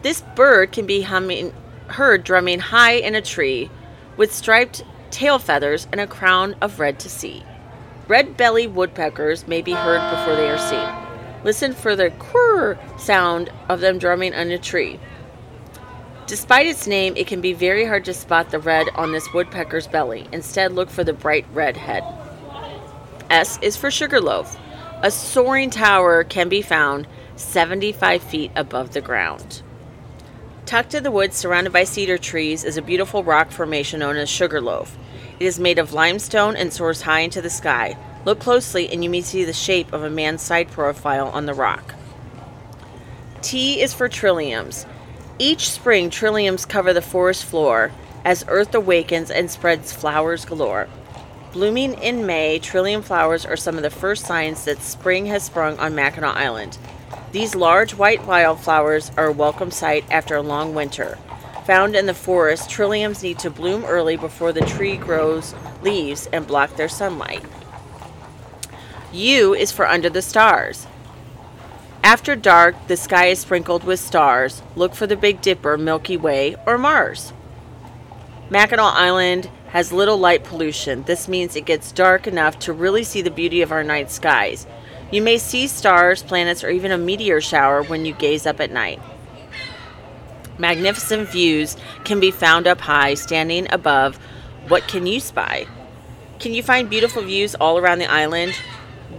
This 0.03 0.21
bird 0.37 0.73
can 0.73 0.85
be 0.85 1.03
humming, 1.03 1.55
heard 1.89 2.25
drumming 2.25 2.61
high 2.61 2.93
in 2.93 3.15
a 3.15 3.23
tree 3.23 3.71
with 4.17 4.35
striped 4.35 4.85
tail 5.11 5.39
feathers 5.39 5.87
and 5.93 6.01
a 6.01 6.07
crown 6.07 6.57
of 6.61 6.81
red 6.81 6.99
to 7.01 7.09
see. 7.09 7.45
Red 8.09 8.37
bellied 8.37 8.75
woodpeckers 8.75 9.47
may 9.47 9.63
be 9.63 9.73
heard 9.73 10.11
before 10.11 10.37
they 10.37 10.51
are 10.51 10.59
seen. 10.59 10.89
Listen 11.45 11.73
for 11.73 11.95
the 11.95 12.11
quirr 12.11 12.79
sound 12.99 13.51
of 13.69 13.81
them 13.81 13.99
drumming 13.99 14.35
on 14.35 14.51
a 14.51 14.59
tree. 14.59 14.99
Despite 16.27 16.67
its 16.67 16.87
name, 16.87 17.17
it 17.17 17.27
can 17.27 17.41
be 17.41 17.53
very 17.53 17.85
hard 17.85 18.07
to 18.07 18.15
spot 18.15 18.51
the 18.51 18.59
red 18.59 18.89
on 18.95 19.13
this 19.13 19.33
woodpecker's 19.35 19.87
belly. 19.87 20.27
Instead, 20.33 20.73
look 20.73 20.89
for 20.89 21.05
the 21.05 21.13
bright 21.13 21.45
red 21.53 21.77
head. 21.77 22.03
S 23.29 23.59
is 23.61 23.77
for 23.77 23.91
Sugarloaf. 23.91 24.59
A 25.03 25.11
soaring 25.11 25.69
tower 25.69 26.25
can 26.25 26.49
be 26.49 26.63
found 26.63 27.07
75 27.37 28.23
feet 28.23 28.53
above 28.57 28.93
the 28.93 29.03
ground. 29.03 29.63
Tucked 30.67 30.95
in 30.95 31.03
the 31.03 31.11
woods 31.11 31.37
surrounded 31.37 31.75
by 31.75 31.85
cedar 31.85 32.17
trees 32.17 32.65
is 32.65 32.79
a 32.79 32.83
beautiful 32.83 33.23
rock 33.23 33.51
formation 33.51 34.01
known 34.01 34.17
as 34.17 34.31
Sugarloaf. 34.31 34.97
It 35.39 35.45
is 35.45 35.61
made 35.61 35.79
of 35.79 35.93
limestone 35.93 36.57
and 36.57 36.73
soars 36.73 37.03
high 37.03 37.21
into 37.21 37.43
the 37.43 37.51
sky. 37.51 37.99
Look 38.25 38.41
closely 38.41 38.91
and 38.91 39.05
you 39.05 39.11
may 39.11 39.21
see 39.21 39.45
the 39.45 39.53
shape 39.53 39.93
of 39.93 40.03
a 40.03 40.09
man's 40.09 40.41
side 40.41 40.71
profile 40.71 41.29
on 41.29 41.45
the 41.45 41.53
rock. 41.53 41.95
T 43.43 43.79
is 43.83 43.93
for 43.93 44.09
trilliums. 44.09 44.87
Each 45.39 45.69
spring, 45.69 46.09
trilliums 46.09 46.67
cover 46.67 46.95
the 46.95 47.03
forest 47.03 47.45
floor 47.45 47.93
as 48.25 48.47
earth 48.49 48.75
awakens 48.75 49.31
and 49.31 49.51
spreads 49.51 49.93
flowers 49.93 50.47
galore. 50.47 50.89
Blooming 51.53 51.93
in 51.95 52.25
May, 52.25 52.59
trillium 52.59 53.03
flowers 53.03 53.45
are 53.45 53.57
some 53.57 53.77
of 53.77 53.83
the 53.83 53.91
first 53.91 54.25
signs 54.25 54.65
that 54.65 54.81
spring 54.81 55.27
has 55.27 55.45
sprung 55.45 55.79
on 55.79 55.95
Mackinac 55.95 56.37
Island. 56.37 56.79
These 57.35 57.57
large 57.57 57.95
white 57.95 58.25
wildflowers 58.27 59.11
are 59.17 59.27
a 59.27 59.33
welcome 59.33 59.73
sight 59.73 60.05
after 60.09 60.37
a 60.37 60.41
long 60.41 60.73
winter. 60.73 61.19
Found 61.67 61.97
in 61.97 62.07
the 62.07 62.15
forest, 62.15 62.71
trilliums 62.71 63.25
need 63.25 63.41
to 63.41 63.51
bloom 63.51 63.85
early 63.87 64.17
before 64.17 64.53
the 64.53 64.61
tree 64.61 64.97
grows 64.97 65.53
leaves 65.83 66.29
and 66.33 66.47
block 66.47 66.77
their 66.77 66.89
sunlight. 66.89 67.43
U 69.13 69.53
is 69.53 69.73
for 69.73 69.85
under 69.85 70.09
the 70.09 70.23
stars. 70.23 70.87
After 72.05 72.37
dark, 72.37 72.77
the 72.87 72.97
sky 72.97 73.27
is 73.27 73.41
sprinkled 73.41 73.83
with 73.83 73.99
stars. 73.99 74.63
Look 74.77 74.95
for 74.95 75.09
the 75.09 75.17
Big 75.17 75.41
Dipper, 75.41 75.77
Milky 75.77 76.17
Way, 76.17 76.55
or 76.65 76.79
Mars. 76.79 77.33
Mackinac 78.49 78.95
Island 78.95 79.51
has 79.71 79.93
little 79.93 80.19
light 80.19 80.45
pollution. 80.45 81.03
This 81.03 81.27
means 81.27 81.57
it 81.57 81.67
gets 81.67 81.91
dark 81.91 82.29
enough 82.29 82.61
to 82.61 82.73
really 82.73 83.03
see 83.03 83.23
the 83.23 83.31
beauty 83.33 83.61
of 83.61 83.73
our 83.73 83.83
night 83.83 84.13
skies. 84.13 84.69
You 85.11 85.23
may 85.23 85.39
see 85.39 85.67
stars, 85.67 86.23
planets, 86.23 86.65
or 86.65 86.71
even 86.71 86.91
a 86.91 86.99
meteor 86.99 87.41
shower 87.41 87.83
when 87.83 88.05
you 88.05 88.15
gaze 88.15 88.47
up 88.47 88.61
at 88.61 88.71
night. 88.71 89.01
Magnificent 90.59 91.29
views 91.29 91.77
can 92.05 92.21
be 92.21 92.31
found 92.31 92.67
up 92.67 92.81
high, 92.81 93.15
standing 93.15 93.67
above. 93.73 94.17
What 94.69 94.87
can 94.89 95.07
you 95.07 95.21
spy? 95.21 95.67
Can 96.39 96.55
you 96.55 96.63
find 96.63 96.91
beautiful 96.91 97.23
views 97.23 97.55
all 97.55 97.79
around 97.79 97.99
the 97.99 98.11
island? 98.11 98.55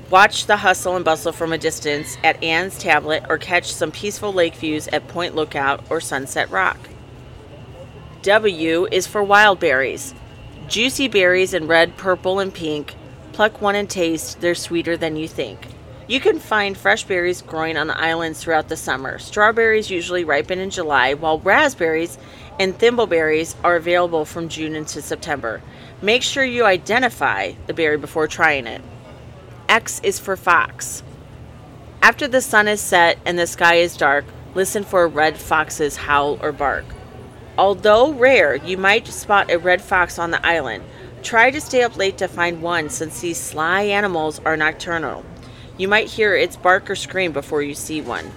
Watch 0.09 0.45
the 0.45 0.57
hustle 0.57 0.95
and 0.95 1.03
bustle 1.03 1.31
from 1.31 1.51
a 1.51 1.57
distance 1.57 2.17
at 2.23 2.41
Anne's 2.43 2.77
Tablet 2.77 3.23
or 3.29 3.37
catch 3.37 3.73
some 3.73 3.91
peaceful 3.91 4.31
lake 4.31 4.55
views 4.55 4.87
at 4.89 5.07
Point 5.07 5.35
Lookout 5.35 5.83
or 5.89 5.99
Sunset 5.99 6.49
Rock. 6.49 6.77
W 8.21 8.87
is 8.91 9.07
for 9.07 9.23
wild 9.23 9.59
berries. 9.59 10.13
Juicy 10.67 11.07
berries 11.07 11.53
in 11.53 11.67
red, 11.67 11.95
purple, 11.97 12.39
and 12.39 12.53
pink. 12.53 12.95
Pluck 13.33 13.61
one 13.61 13.75
and 13.75 13.89
taste, 13.89 14.41
they're 14.41 14.55
sweeter 14.55 14.97
than 14.97 15.15
you 15.15 15.27
think. 15.27 15.67
You 16.07 16.19
can 16.19 16.37
find 16.37 16.77
fresh 16.77 17.03
berries 17.03 17.41
growing 17.41 17.77
on 17.77 17.87
the 17.87 17.99
islands 17.99 18.39
throughout 18.39 18.69
the 18.69 18.77
summer. 18.77 19.17
Strawberries 19.17 19.89
usually 19.89 20.23
ripen 20.23 20.59
in 20.59 20.69
July, 20.69 21.15
while 21.15 21.39
raspberries 21.39 22.19
and 22.59 22.77
thimbleberries 22.77 23.55
are 23.63 23.75
available 23.75 24.23
from 24.23 24.47
June 24.47 24.75
into 24.75 25.01
September. 25.01 25.63
Make 26.03 26.21
sure 26.21 26.43
you 26.43 26.63
identify 26.63 27.53
the 27.65 27.73
berry 27.73 27.97
before 27.97 28.27
trying 28.27 28.67
it. 28.67 28.83
X 29.67 29.99
is 30.03 30.19
for 30.19 30.37
fox. 30.37 31.01
After 32.03 32.27
the 32.27 32.41
sun 32.41 32.67
is 32.67 32.81
set 32.81 33.17
and 33.25 33.39
the 33.39 33.47
sky 33.47 33.75
is 33.75 33.97
dark, 33.97 34.25
listen 34.53 34.83
for 34.83 35.05
a 35.05 35.07
red 35.07 35.37
fox's 35.37 35.95
howl 35.95 36.37
or 36.39 36.51
bark. 36.51 36.85
Although 37.57 38.13
rare, 38.13 38.57
you 38.57 38.77
might 38.77 39.07
spot 39.07 39.49
a 39.49 39.57
red 39.57 39.81
fox 39.81 40.19
on 40.19 40.29
the 40.29 40.45
island. 40.45 40.83
Try 41.23 41.49
to 41.49 41.59
stay 41.59 41.81
up 41.81 41.97
late 41.97 42.19
to 42.19 42.27
find 42.27 42.61
one 42.61 42.91
since 42.91 43.21
these 43.21 43.39
sly 43.39 43.81
animals 43.81 44.39
are 44.45 44.55
nocturnal. 44.55 45.25
You 45.77 45.87
might 45.87 46.07
hear 46.07 46.35
its 46.35 46.55
bark 46.55 46.89
or 46.89 46.95
scream 46.95 47.33
before 47.33 47.61
you 47.61 47.73
see 47.73 48.01
one. 48.01 48.31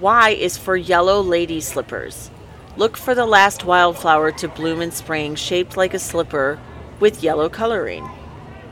Y 0.00 0.30
is 0.30 0.56
for 0.56 0.76
yellow 0.76 1.20
lady 1.20 1.60
slippers. 1.60 2.30
Look 2.76 2.96
for 2.96 3.14
the 3.14 3.26
last 3.26 3.64
wildflower 3.64 4.32
to 4.32 4.48
bloom 4.48 4.80
in 4.80 4.92
spring, 4.92 5.34
shaped 5.34 5.76
like 5.76 5.94
a 5.94 5.98
slipper 5.98 6.58
with 7.00 7.22
yellow 7.22 7.48
coloring. 7.48 8.08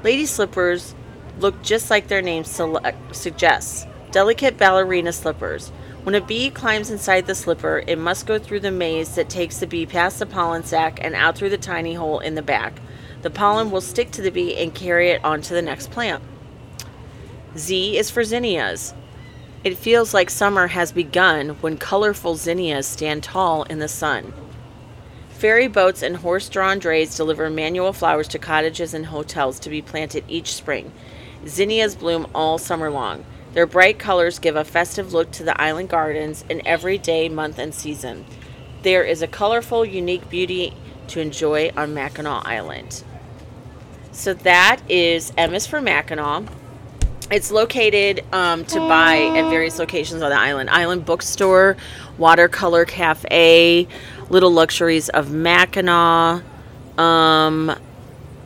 Lady 0.04 0.26
slippers 0.26 0.94
look 1.38 1.62
just 1.62 1.90
like 1.90 2.08
their 2.08 2.22
name 2.22 2.44
suggests 2.44 3.86
delicate 4.12 4.58
ballerina 4.58 5.12
slippers. 5.12 5.70
When 6.02 6.14
a 6.14 6.20
bee 6.20 6.50
climbs 6.50 6.90
inside 6.90 7.26
the 7.26 7.34
slipper, 7.34 7.82
it 7.86 7.98
must 7.98 8.26
go 8.26 8.38
through 8.38 8.60
the 8.60 8.70
maze 8.70 9.14
that 9.14 9.30
takes 9.30 9.58
the 9.58 9.66
bee 9.66 9.86
past 9.86 10.18
the 10.18 10.26
pollen 10.26 10.64
sac 10.64 10.98
and 11.02 11.14
out 11.14 11.36
through 11.36 11.50
the 11.50 11.58
tiny 11.58 11.94
hole 11.94 12.20
in 12.20 12.34
the 12.34 12.42
back. 12.42 12.80
The 13.22 13.30
pollen 13.30 13.70
will 13.70 13.80
stick 13.80 14.10
to 14.12 14.22
the 14.22 14.30
bee 14.30 14.56
and 14.56 14.74
carry 14.74 15.10
it 15.10 15.24
on 15.24 15.40
to 15.42 15.54
the 15.54 15.62
next 15.62 15.90
plant. 15.90 16.22
Z 17.56 17.98
is 17.98 18.10
for 18.10 18.24
zinnias. 18.24 18.94
It 19.62 19.76
feels 19.76 20.14
like 20.14 20.30
summer 20.30 20.68
has 20.68 20.90
begun 20.90 21.50
when 21.60 21.76
colorful 21.76 22.34
zinnias 22.36 22.86
stand 22.86 23.22
tall 23.22 23.64
in 23.64 23.78
the 23.78 23.88
sun. 23.88 24.32
Ferry 25.28 25.68
boats 25.68 26.02
and 26.02 26.16
horse 26.16 26.48
drawn 26.48 26.78
drays 26.78 27.16
deliver 27.16 27.50
manual 27.50 27.92
flowers 27.92 28.28
to 28.28 28.38
cottages 28.38 28.94
and 28.94 29.06
hotels 29.06 29.58
to 29.60 29.70
be 29.70 29.82
planted 29.82 30.24
each 30.28 30.54
spring. 30.54 30.92
Zinnias 31.46 31.94
bloom 31.94 32.26
all 32.34 32.56
summer 32.56 32.90
long. 32.90 33.24
Their 33.52 33.66
bright 33.66 33.98
colors 33.98 34.38
give 34.38 34.56
a 34.56 34.64
festive 34.64 35.12
look 35.12 35.30
to 35.32 35.42
the 35.42 35.60
island 35.60 35.90
gardens 35.90 36.44
in 36.48 36.66
every 36.66 36.96
day, 36.96 37.28
month, 37.28 37.58
and 37.58 37.74
season. 37.74 38.24
There 38.82 39.04
is 39.04 39.20
a 39.20 39.26
colorful, 39.26 39.84
unique 39.84 40.30
beauty 40.30 40.74
to 41.08 41.20
enjoy 41.20 41.70
on 41.76 41.92
Mackinac 41.92 42.46
Island. 42.46 43.04
So 44.10 44.32
that 44.32 44.80
is 44.88 45.32
M 45.36 45.54
is 45.54 45.66
for 45.66 45.82
Mackinac. 45.82 46.44
It's 47.32 47.50
located 47.50 48.26
um, 48.30 48.66
to 48.66 48.78
buy 48.78 49.16
at 49.16 49.48
various 49.48 49.78
locations 49.78 50.20
on 50.20 50.28
the 50.28 50.38
island. 50.38 50.68
Island 50.68 51.06
Bookstore, 51.06 51.78
Watercolor 52.18 52.84
Cafe, 52.84 53.88
Little 54.28 54.50
Luxuries 54.50 55.08
of 55.08 55.32
Mackinac. 55.32 56.42
Um, 56.98 57.74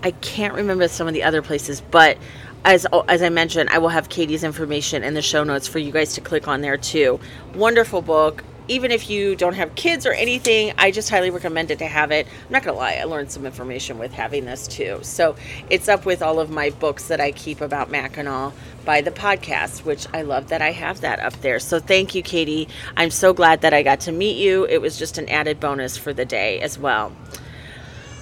I 0.04 0.12
can't 0.20 0.54
remember 0.54 0.86
some 0.86 1.08
of 1.08 1.14
the 1.14 1.24
other 1.24 1.42
places, 1.42 1.80
but 1.80 2.16
as 2.64 2.86
as 3.08 3.22
I 3.22 3.28
mentioned, 3.28 3.70
I 3.70 3.78
will 3.78 3.88
have 3.88 4.08
Katy's 4.08 4.44
information 4.44 5.02
in 5.02 5.14
the 5.14 5.22
show 5.22 5.42
notes 5.42 5.66
for 5.66 5.80
you 5.80 5.90
guys 5.90 6.14
to 6.14 6.20
click 6.20 6.46
on 6.46 6.60
there 6.60 6.76
too. 6.76 7.18
Wonderful 7.56 8.02
book. 8.02 8.44
Even 8.68 8.90
if 8.90 9.08
you 9.08 9.36
don't 9.36 9.54
have 9.54 9.74
kids 9.74 10.06
or 10.06 10.12
anything, 10.12 10.72
I 10.76 10.90
just 10.90 11.08
highly 11.08 11.30
recommend 11.30 11.70
it 11.70 11.78
to 11.78 11.86
have 11.86 12.10
it. 12.10 12.26
I'm 12.26 12.52
not 12.52 12.62
gonna 12.62 12.76
lie, 12.76 12.94
I 12.94 13.04
learned 13.04 13.30
some 13.30 13.46
information 13.46 13.98
with 13.98 14.12
having 14.12 14.44
this 14.44 14.66
too. 14.66 14.98
So 15.02 15.36
it's 15.70 15.88
up 15.88 16.04
with 16.04 16.22
all 16.22 16.40
of 16.40 16.50
my 16.50 16.70
books 16.70 17.08
that 17.08 17.20
I 17.20 17.32
keep 17.32 17.60
about 17.60 17.90
Mackinac 17.90 18.52
by 18.84 19.00
the 19.00 19.10
podcast, 19.10 19.84
which 19.84 20.06
I 20.12 20.22
love 20.22 20.48
that 20.48 20.62
I 20.62 20.72
have 20.72 21.00
that 21.02 21.20
up 21.20 21.34
there. 21.40 21.58
So 21.58 21.78
thank 21.78 22.14
you, 22.14 22.22
Katy. 22.22 22.68
I'm 22.96 23.10
so 23.10 23.32
glad 23.32 23.60
that 23.60 23.74
I 23.74 23.82
got 23.82 24.00
to 24.00 24.12
meet 24.12 24.36
you. 24.36 24.64
It 24.66 24.80
was 24.80 24.98
just 24.98 25.18
an 25.18 25.28
added 25.28 25.60
bonus 25.60 25.96
for 25.96 26.12
the 26.12 26.24
day 26.24 26.60
as 26.60 26.78
well. 26.78 27.12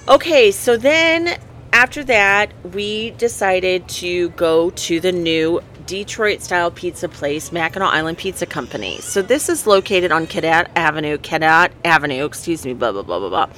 Okay, 0.07 0.51
so 0.51 0.77
then 0.77 1.39
after 1.73 2.03
that, 2.03 2.51
we 2.73 3.11
decided 3.11 3.87
to 3.89 4.29
go 4.29 4.69
to 4.69 4.99
the 4.99 5.11
new 5.11 5.61
Detroit 5.85 6.41
style 6.41 6.71
pizza 6.71 7.07
place, 7.07 7.51
Mackinac 7.51 7.93
Island 7.93 8.17
Pizza 8.17 8.45
Company. 8.45 8.97
So 8.99 9.21
this 9.21 9.49
is 9.49 9.67
located 9.67 10.11
on 10.11 10.27
Cadet 10.27 10.71
Avenue, 10.75 11.17
Cadotte 11.17 11.71
Avenue, 11.83 12.25
excuse 12.25 12.65
me, 12.65 12.73
blah, 12.73 12.91
blah, 12.91 13.03
blah, 13.03 13.19
blah, 13.19 13.29
blah. 13.29 13.49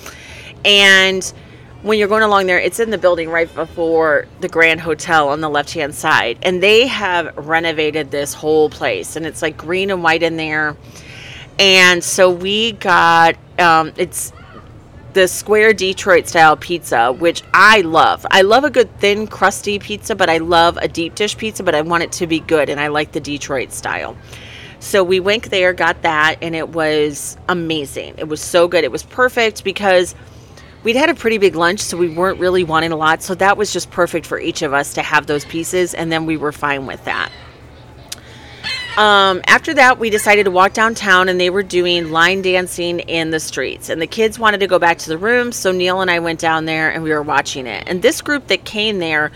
And 0.66 1.24
when 1.84 2.00
you're 2.00 2.08
going 2.08 2.24
along 2.24 2.48
there, 2.48 2.60
it's 2.60 2.80
in 2.80 2.90
the 2.90 2.98
building 2.98 3.30
right 3.30 3.54
before 3.54 4.26
the 4.42 4.50
Grand 4.50 4.82
Hotel 4.82 5.30
on 5.30 5.42
the 5.42 5.50
left 5.50 5.74
hand 5.74 5.96
side. 5.96 6.40
And 6.42 6.62
they 6.62 6.88
have 6.88 7.36
renovated 7.38 8.12
this 8.12 8.34
whole 8.34 8.70
place. 8.70 9.16
And 9.16 9.26
it's 9.26 9.42
like 9.42 9.58
green 9.58 9.92
and 9.92 10.04
white 10.04 10.24
in 10.24 10.38
there. 10.38 10.76
And 11.60 12.04
so 12.04 12.30
we 12.30 12.74
got, 12.74 13.36
um, 13.58 13.94
it's 13.98 14.32
the 15.17 15.27
square 15.27 15.73
Detroit 15.73 16.27
style 16.27 16.56
pizza, 16.56 17.12
which 17.12 17.41
I 17.51 17.82
love. 17.82 18.23
I 18.30 18.43
love 18.43 18.63
a 18.63 18.69
good 18.69 18.99
thin, 18.99 19.25
crusty 19.25 19.80
pizza, 19.80 20.13
but 20.13 20.30
I 20.30 20.38
love 20.38 20.77
a 20.77 20.88
deep 20.88 21.15
dish 21.15 21.36
pizza, 21.36 21.63
but 21.63 21.73
I 21.73 21.82
want 21.82 22.03
it 22.03 22.12
to 22.13 22.27
be 22.27 22.39
good, 22.39 22.69
and 22.69 22.80
I 22.80 22.89
like 22.89 23.13
the 23.13 23.19
Detroit 23.19 23.71
style. 23.71 24.15
So 24.80 25.03
we 25.03 25.19
went 25.19 25.49
there, 25.49 25.73
got 25.73 26.03
that, 26.03 26.38
and 26.43 26.56
it 26.56 26.69
was 26.69 27.36
amazing. 27.49 28.13
It 28.19 28.27
was 28.27 28.41
so 28.41 28.67
good. 28.67 28.84
It 28.84 28.91
was 28.91 29.01
perfect 29.01 29.63
because 29.63 30.13
we'd 30.84 30.95
had 30.95 31.10
a 31.10 31.15
pretty 31.15 31.39
big 31.39 31.56
lunch, 31.56 31.80
so 31.80 31.97
we 31.97 32.10
weren't 32.10 32.39
really 32.39 32.63
wanting 32.63 32.91
a 32.91 32.95
lot. 32.95 33.23
So 33.23 33.34
that 33.34 33.58
was 33.58 33.73
just 33.73 33.89
perfect 33.89 34.27
for 34.27 34.39
each 34.39 34.62
of 34.62 34.71
us 34.71 34.93
to 34.93 35.01
have 35.01 35.25
those 35.25 35.45
pieces, 35.45 35.95
and 35.95 36.12
then 36.12 36.27
we 36.27 36.38
were 36.38 36.51
fine 36.51 36.86
with 36.86 37.03
that. 37.06 37.32
Um, 38.98 39.42
after 39.46 39.76
that, 39.76 40.00
we 40.00 40.10
decided 40.10 40.46
to 40.46 40.52
walk 40.52 40.74
downtown 40.74 41.30
and 41.30 41.40
they 41.40 41.52
were 41.52 41.62
doing 41.62 42.10
line 42.12 42.42
dancing 42.42 43.00
in 43.02 43.30
the 43.30 43.40
streets. 43.40 43.90
And 43.90 44.02
the 44.02 44.08
kids 44.08 44.40
wanted 44.40 44.62
to 44.62 44.68
go 44.68 44.80
back 44.80 44.98
to 45.00 45.10
the 45.10 45.20
room, 45.20 45.52
so 45.52 45.72
Neil 45.72 46.02
and 46.02 46.10
I 46.10 46.18
went 46.18 46.40
down 46.40 46.66
there 46.66 46.90
and 46.90 47.04
we 47.04 47.12
were 47.12 47.22
watching 47.22 47.68
it. 47.68 47.84
And 47.86 48.02
this 48.02 48.22
group 48.22 48.48
that 48.48 48.66
came 48.66 48.98
there, 48.98 49.32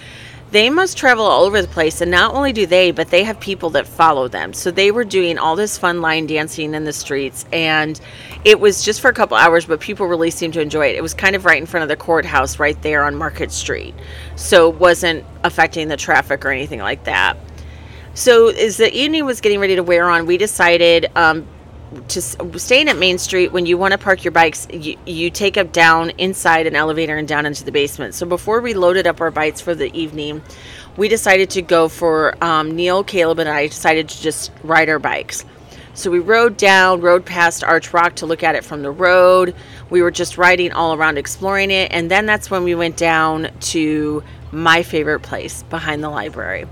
they 0.50 0.72
must 0.72 0.98
travel 0.98 1.26
all 1.26 1.44
over 1.44 1.62
the 1.62 1.68
place. 1.68 2.02
And 2.02 2.10
not 2.10 2.34
only 2.34 2.54
do 2.54 2.66
they, 2.66 2.90
but 2.90 3.12
they 3.12 3.24
have 3.24 3.40
people 3.40 3.70
that 3.70 3.86
follow 3.86 4.28
them. 4.28 4.52
So 4.54 4.72
they 4.72 4.90
were 4.90 5.06
doing 5.06 5.38
all 5.38 5.56
this 5.56 5.78
fun 5.78 6.02
line 6.02 6.26
dancing 6.26 6.74
in 6.74 6.84
the 6.84 6.92
streets. 6.92 7.46
And 7.54 8.02
it 8.44 8.60
was 8.60 8.84
just 8.84 9.00
for 9.00 9.10
a 9.10 9.14
couple 9.14 9.38
hours, 9.38 9.66
but 9.68 9.80
people 9.80 10.08
really 10.08 10.32
seemed 10.32 10.56
to 10.56 10.62
enjoy 10.62 10.88
it. 10.88 10.96
It 10.96 11.04
was 11.04 11.14
kind 11.14 11.36
of 11.36 11.46
right 11.46 11.62
in 11.62 11.68
front 11.68 11.84
of 11.84 11.88
the 11.88 11.96
courthouse, 11.96 12.58
right 12.58 12.82
there 12.82 13.04
on 13.04 13.16
Market 13.16 13.52
Street. 13.52 13.94
So 14.38 14.72
it 14.72 14.78
wasn't 14.78 15.24
affecting 15.44 15.88
the 15.88 15.98
traffic 15.98 16.44
or 16.46 16.50
anything 16.50 16.80
like 16.80 17.04
that. 17.04 17.38
So 18.14 18.50
as 18.50 18.76
the 18.76 18.94
evening 18.94 19.26
was 19.26 19.40
getting 19.40 19.60
ready 19.60 19.78
to 19.78 19.84
wear 19.84 20.10
on, 20.10 20.26
we 20.26 20.38
decided 20.38 21.10
um, 21.16 21.48
to 22.10 22.22
staying 22.22 22.90
at 22.90 22.98
Main 22.98 23.18
Street. 23.18 23.54
When 23.54 23.66
you 23.66 23.78
want 23.78 23.94
to 23.94 23.98
park 23.98 24.26
your 24.26 24.34
bikes, 24.34 24.68
you, 24.70 24.98
you 25.06 25.30
take 25.30 25.56
up 25.56 25.72
down 25.72 26.10
inside 26.12 26.68
an 26.68 26.76
elevator 26.76 27.16
and 27.16 27.26
down 27.26 27.46
into 27.46 27.64
the 27.64 27.72
basement. 27.72 28.14
So 28.14 28.26
before 28.26 28.60
we 28.60 28.74
loaded 28.74 29.08
up 29.08 29.22
our 29.22 29.32
bikes 29.32 29.62
for 29.62 29.74
the 29.74 29.98
evening, 29.98 30.42
we 30.98 31.08
decided 31.08 31.50
to 31.52 31.62
go 31.62 31.88
for 31.88 32.36
um, 32.44 32.76
Neil, 32.76 33.02
Caleb, 33.02 33.40
and 33.40 33.48
I 33.48 33.68
decided 33.68 34.10
to 34.10 34.22
just 34.22 34.52
ride 34.62 34.90
our 34.90 35.00
bikes. 35.00 35.46
So 35.94 36.12
we 36.12 36.20
rode 36.20 36.58
down, 36.58 37.00
rode 37.00 37.26
past 37.26 37.64
Arch 37.64 37.94
Rock 37.94 38.16
to 38.16 38.26
look 38.26 38.44
at 38.44 38.56
it 38.56 38.66
from 38.66 38.82
the 38.82 38.92
road. 38.92 39.56
We 39.90 40.02
were 40.02 40.12
just 40.12 40.38
riding 40.38 40.74
all 40.74 40.94
around, 40.96 41.18
exploring 41.18 41.72
it, 41.72 41.92
and 41.94 42.12
then 42.12 42.26
that's 42.26 42.52
when 42.52 42.66
we 42.66 42.76
went 42.76 42.98
down 42.98 43.50
to 43.62 44.22
my 44.52 44.84
favorite 44.84 45.22
place 45.22 45.64
behind 45.64 46.04
the 46.04 46.10
library. 46.10 46.66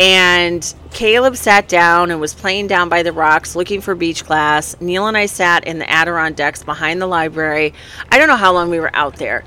And 0.00 0.74
Caleb 0.92 1.36
sat 1.36 1.68
down 1.68 2.10
and 2.10 2.22
was 2.22 2.32
playing 2.32 2.68
down 2.68 2.88
by 2.88 3.02
the 3.02 3.12
rocks 3.12 3.54
looking 3.54 3.82
for 3.82 3.94
beach 3.94 4.24
glass. 4.24 4.74
Neil 4.80 5.06
and 5.06 5.16
I 5.16 5.26
sat 5.26 5.66
in 5.66 5.78
the 5.78 5.90
Adirondacks 5.90 6.64
behind 6.64 7.02
the 7.02 7.06
library. 7.06 7.74
I 8.10 8.16
don't 8.16 8.26
know 8.26 8.36
how 8.36 8.54
long 8.54 8.70
we 8.70 8.80
were 8.80 8.90
out 8.96 9.16
there. 9.16 9.44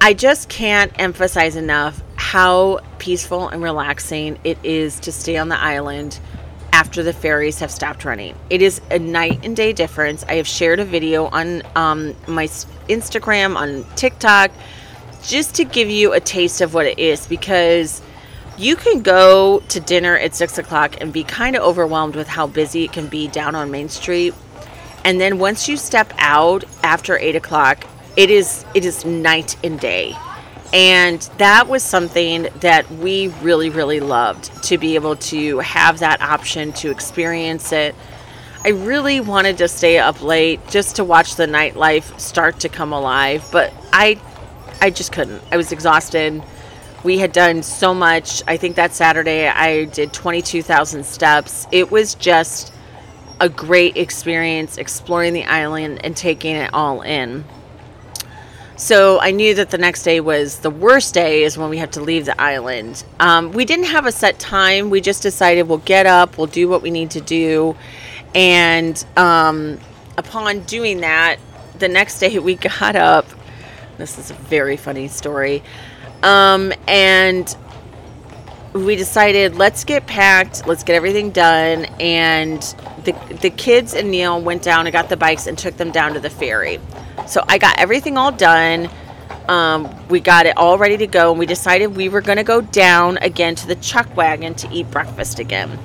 I 0.00 0.14
just 0.14 0.48
can't 0.48 0.92
emphasize 1.00 1.56
enough 1.56 2.00
how 2.14 2.78
peaceful 3.00 3.48
and 3.48 3.60
relaxing 3.60 4.38
it 4.44 4.56
is 4.62 5.00
to 5.00 5.10
stay 5.10 5.36
on 5.36 5.48
the 5.48 5.58
island 5.58 6.20
after 6.72 7.02
the 7.02 7.12
ferries 7.12 7.58
have 7.58 7.72
stopped 7.72 8.04
running. 8.04 8.36
It 8.50 8.62
is 8.62 8.80
a 8.88 9.00
night 9.00 9.44
and 9.44 9.56
day 9.56 9.72
difference. 9.72 10.24
I 10.28 10.34
have 10.34 10.46
shared 10.46 10.78
a 10.78 10.84
video 10.84 11.26
on 11.26 11.64
um, 11.74 12.14
my 12.28 12.46
Instagram, 12.46 13.56
on 13.56 13.84
TikTok, 13.96 14.52
just 15.24 15.56
to 15.56 15.64
give 15.64 15.90
you 15.90 16.12
a 16.12 16.20
taste 16.20 16.60
of 16.60 16.72
what 16.72 16.86
it 16.86 17.00
is 17.00 17.26
because 17.26 18.00
you 18.60 18.76
can 18.76 19.00
go 19.00 19.60
to 19.68 19.80
dinner 19.80 20.16
at 20.16 20.34
six 20.34 20.58
o'clock 20.58 21.00
and 21.00 21.12
be 21.12 21.24
kind 21.24 21.56
of 21.56 21.62
overwhelmed 21.62 22.14
with 22.14 22.28
how 22.28 22.46
busy 22.46 22.84
it 22.84 22.92
can 22.92 23.06
be 23.06 23.26
down 23.26 23.54
on 23.54 23.70
Main 23.70 23.88
Street. 23.88 24.34
And 25.02 25.18
then 25.18 25.38
once 25.38 25.66
you 25.66 25.78
step 25.78 26.12
out 26.18 26.64
after 26.82 27.18
eight 27.18 27.36
o'clock, 27.36 27.86
it 28.16 28.30
is 28.30 28.66
it 28.74 28.84
is 28.84 29.04
night 29.06 29.56
and 29.64 29.80
day. 29.80 30.14
And 30.74 31.20
that 31.38 31.68
was 31.68 31.82
something 31.82 32.48
that 32.60 32.88
we 32.92 33.28
really, 33.42 33.70
really 33.70 33.98
loved 33.98 34.62
to 34.64 34.78
be 34.78 34.94
able 34.94 35.16
to 35.16 35.58
have 35.60 35.98
that 36.00 36.20
option 36.20 36.72
to 36.74 36.90
experience 36.90 37.72
it. 37.72 37.94
I 38.62 38.68
really 38.68 39.20
wanted 39.20 39.56
to 39.58 39.68
stay 39.68 39.98
up 39.98 40.22
late 40.22 40.60
just 40.68 40.96
to 40.96 41.04
watch 41.04 41.36
the 41.36 41.46
nightlife 41.46 42.20
start 42.20 42.60
to 42.60 42.68
come 42.68 42.92
alive, 42.92 43.48
but 43.50 43.72
I 43.90 44.20
I 44.82 44.90
just 44.90 45.12
couldn't. 45.12 45.42
I 45.50 45.56
was 45.56 45.72
exhausted. 45.72 46.42
We 47.02 47.18
had 47.18 47.32
done 47.32 47.62
so 47.62 47.94
much. 47.94 48.42
I 48.46 48.56
think 48.56 48.76
that 48.76 48.92
Saturday 48.92 49.48
I 49.48 49.86
did 49.86 50.12
22,000 50.12 51.04
steps. 51.04 51.66
It 51.72 51.90
was 51.90 52.14
just 52.14 52.72
a 53.40 53.48
great 53.48 53.96
experience 53.96 54.76
exploring 54.76 55.32
the 55.32 55.44
island 55.44 56.04
and 56.04 56.14
taking 56.14 56.56
it 56.56 56.72
all 56.74 57.00
in. 57.00 57.44
So 58.76 59.20
I 59.20 59.30
knew 59.30 59.54
that 59.54 59.70
the 59.70 59.78
next 59.78 60.04
day 60.04 60.20
was 60.20 60.60
the 60.60 60.70
worst 60.70 61.12
day, 61.12 61.42
is 61.42 61.58
when 61.58 61.68
we 61.68 61.76
had 61.76 61.92
to 61.92 62.00
leave 62.00 62.24
the 62.24 62.40
island. 62.40 63.04
Um, 63.18 63.52
we 63.52 63.66
didn't 63.66 63.86
have 63.86 64.06
a 64.06 64.12
set 64.12 64.38
time. 64.38 64.88
We 64.88 65.02
just 65.02 65.22
decided 65.22 65.64
we'll 65.68 65.78
get 65.78 66.06
up, 66.06 66.38
we'll 66.38 66.46
do 66.46 66.66
what 66.66 66.80
we 66.80 66.90
need 66.90 67.10
to 67.12 67.20
do. 67.20 67.76
And 68.34 69.04
um, 69.16 69.78
upon 70.16 70.60
doing 70.60 71.00
that, 71.00 71.36
the 71.78 71.88
next 71.88 72.20
day 72.20 72.38
we 72.38 72.54
got 72.80 72.96
up. 72.96 73.26
This 73.98 74.18
is 74.18 74.30
a 74.30 74.34
very 74.34 74.78
funny 74.78 75.08
story. 75.08 75.62
Um, 76.22 76.72
and 76.86 77.54
we 78.72 78.94
decided 78.96 79.56
let's 79.56 79.84
get 79.84 80.06
packed, 80.06 80.66
let's 80.66 80.84
get 80.84 80.94
everything 80.94 81.30
done, 81.30 81.86
and 81.98 82.62
the 83.04 83.12
the 83.40 83.50
kids 83.50 83.94
and 83.94 84.10
Neil 84.10 84.40
went 84.40 84.62
down 84.62 84.86
and 84.86 84.92
got 84.92 85.08
the 85.08 85.16
bikes 85.16 85.46
and 85.46 85.58
took 85.58 85.76
them 85.76 85.90
down 85.90 86.14
to 86.14 86.20
the 86.20 86.30
ferry. 86.30 86.78
So 87.26 87.44
I 87.48 87.58
got 87.58 87.78
everything 87.78 88.16
all 88.16 88.32
done. 88.32 88.88
Um, 89.48 90.08
we 90.08 90.20
got 90.20 90.46
it 90.46 90.56
all 90.56 90.78
ready 90.78 90.96
to 90.98 91.06
go, 91.06 91.30
and 91.30 91.38
we 91.38 91.46
decided 91.46 91.96
we 91.96 92.08
were 92.08 92.20
going 92.20 92.38
to 92.38 92.44
go 92.44 92.60
down 92.60 93.18
again 93.18 93.54
to 93.56 93.66
the 93.66 93.74
chuck 93.76 94.16
wagon 94.16 94.54
to 94.56 94.70
eat 94.70 94.90
breakfast 94.90 95.38
again. 95.38 95.78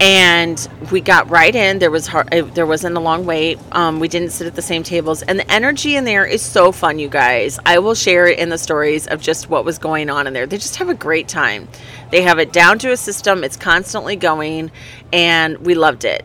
And 0.00 0.68
we 0.90 1.00
got 1.00 1.30
right 1.30 1.54
in. 1.54 1.78
There 1.78 1.90
was 1.90 2.06
hard, 2.06 2.28
there 2.54 2.66
wasn't 2.66 2.96
a 2.96 3.00
long 3.00 3.24
wait. 3.26 3.58
Um, 3.72 4.00
we 4.00 4.08
didn't 4.08 4.30
sit 4.30 4.46
at 4.46 4.54
the 4.54 4.62
same 4.62 4.82
tables, 4.82 5.22
and 5.22 5.38
the 5.38 5.50
energy 5.50 5.96
in 5.96 6.04
there 6.04 6.26
is 6.26 6.42
so 6.42 6.72
fun, 6.72 6.98
you 6.98 7.08
guys. 7.08 7.58
I 7.64 7.78
will 7.78 7.94
share 7.94 8.26
it 8.26 8.38
in 8.38 8.48
the 8.48 8.58
stories 8.58 9.06
of 9.06 9.20
just 9.20 9.48
what 9.48 9.64
was 9.64 9.78
going 9.78 10.10
on 10.10 10.26
in 10.26 10.32
there. 10.32 10.46
They 10.46 10.58
just 10.58 10.76
have 10.76 10.88
a 10.88 10.94
great 10.94 11.28
time. 11.28 11.68
They 12.10 12.22
have 12.22 12.38
it 12.38 12.52
down 12.52 12.78
to 12.80 12.92
a 12.92 12.96
system. 12.96 13.44
It's 13.44 13.56
constantly 13.56 14.16
going, 14.16 14.70
and 15.12 15.58
we 15.58 15.74
loved 15.74 16.04
it 16.04 16.24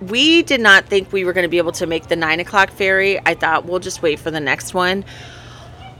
we 0.00 0.42
did 0.42 0.60
not 0.60 0.86
think 0.86 1.12
we 1.12 1.24
were 1.24 1.32
going 1.32 1.44
to 1.44 1.48
be 1.48 1.58
able 1.58 1.72
to 1.72 1.86
make 1.86 2.08
the 2.08 2.16
nine 2.16 2.40
o'clock 2.40 2.70
ferry. 2.70 3.18
I 3.24 3.34
thought 3.34 3.64
we'll 3.64 3.78
just 3.78 4.02
wait 4.02 4.18
for 4.18 4.30
the 4.30 4.40
next 4.40 4.74
one. 4.74 5.04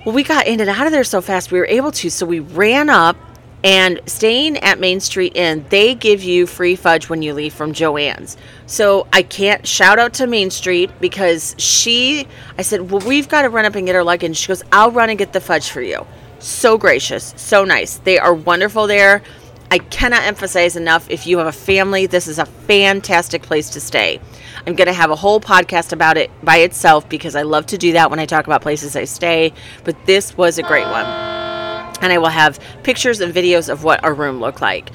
Well, 0.04 0.14
we 0.14 0.22
got 0.22 0.46
in 0.46 0.60
and 0.60 0.68
out 0.68 0.86
of 0.86 0.92
there 0.92 1.04
so 1.04 1.20
fast 1.20 1.50
we 1.50 1.58
were 1.58 1.66
able 1.66 1.92
to. 1.92 2.10
So 2.10 2.26
we 2.26 2.40
ran 2.40 2.90
up 2.90 3.16
and 3.64 3.98
staying 4.04 4.58
at 4.58 4.78
Main 4.78 5.00
Street 5.00 5.32
Inn, 5.34 5.64
they 5.70 5.94
give 5.94 6.22
you 6.22 6.46
free 6.46 6.76
fudge 6.76 7.08
when 7.08 7.22
you 7.22 7.32
leave 7.32 7.54
from 7.54 7.72
JoAnn's. 7.72 8.36
So 8.66 9.08
I 9.10 9.22
can't 9.22 9.66
shout 9.66 9.98
out 9.98 10.12
to 10.14 10.26
Main 10.26 10.50
Street 10.50 10.90
because 11.00 11.54
she, 11.56 12.28
I 12.58 12.62
said, 12.62 12.90
well, 12.90 13.00
we've 13.06 13.28
got 13.28 13.42
to 13.42 13.48
run 13.48 13.64
up 13.64 13.74
and 13.74 13.86
get 13.86 13.96
our 13.96 14.04
luggage. 14.04 14.36
She 14.36 14.48
goes, 14.48 14.62
I'll 14.70 14.90
run 14.90 15.08
and 15.08 15.18
get 15.18 15.32
the 15.32 15.40
fudge 15.40 15.70
for 15.70 15.80
you. 15.80 16.06
So 16.40 16.76
gracious, 16.76 17.32
so 17.38 17.64
nice. 17.64 17.96
They 17.96 18.18
are 18.18 18.34
wonderful 18.34 18.86
there. 18.86 19.22
I 19.70 19.78
cannot 19.78 20.24
emphasize 20.24 20.76
enough 20.76 21.10
if 21.10 21.26
you 21.26 21.38
have 21.38 21.46
a 21.46 21.52
family, 21.52 22.04
this 22.04 22.28
is 22.28 22.38
a 22.38 22.44
fantastic 22.44 23.42
place 23.42 23.70
to 23.70 23.80
stay. 23.80 24.20
I'm 24.66 24.74
going 24.74 24.88
to 24.88 24.92
have 24.92 25.10
a 25.10 25.16
whole 25.16 25.40
podcast 25.40 25.92
about 25.92 26.18
it 26.18 26.30
by 26.42 26.58
itself 26.58 27.08
because 27.08 27.34
I 27.34 27.42
love 27.42 27.64
to 27.66 27.78
do 27.78 27.94
that 27.94 28.10
when 28.10 28.20
I 28.20 28.26
talk 28.26 28.46
about 28.46 28.60
places 28.60 28.94
I 28.94 29.04
stay, 29.04 29.54
but 29.84 29.96
this 30.04 30.36
was 30.36 30.58
a 30.58 30.62
great 30.62 30.86
one. 30.86 31.53
And 32.00 32.12
I 32.12 32.18
will 32.18 32.28
have 32.28 32.60
pictures 32.82 33.20
and 33.20 33.34
videos 33.34 33.68
of 33.68 33.84
what 33.84 34.02
our 34.04 34.14
room 34.14 34.40
looked 34.40 34.60
like. 34.60 34.90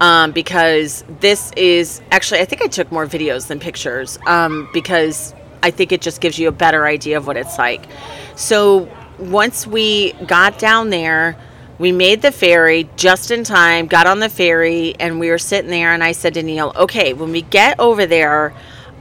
Um, 0.00 0.32
because 0.32 1.04
this 1.20 1.52
is 1.58 2.00
actually, 2.10 2.40
I 2.40 2.46
think 2.46 2.62
I 2.62 2.66
took 2.66 2.90
more 2.90 3.06
videos 3.06 3.48
than 3.48 3.60
pictures 3.60 4.18
um, 4.26 4.68
because 4.72 5.34
I 5.62 5.70
think 5.70 5.92
it 5.92 6.00
just 6.00 6.22
gives 6.22 6.38
you 6.38 6.48
a 6.48 6.52
better 6.52 6.86
idea 6.86 7.18
of 7.18 7.26
what 7.26 7.36
it's 7.36 7.58
like. 7.58 7.86
So 8.34 8.88
once 9.18 9.66
we 9.66 10.12
got 10.26 10.58
down 10.58 10.88
there, 10.88 11.36
we 11.78 11.92
made 11.92 12.22
the 12.22 12.32
ferry 12.32 12.88
just 12.96 13.30
in 13.30 13.44
time, 13.44 13.86
got 13.86 14.06
on 14.06 14.20
the 14.20 14.28
ferry, 14.28 14.94
and 15.00 15.18
we 15.18 15.30
were 15.30 15.38
sitting 15.38 15.70
there. 15.70 15.92
And 15.92 16.04
I 16.04 16.12
said 16.12 16.34
to 16.34 16.42
Neil, 16.42 16.72
okay, 16.76 17.12
when 17.12 17.32
we 17.32 17.42
get 17.42 17.78
over 17.78 18.06
there, 18.06 18.54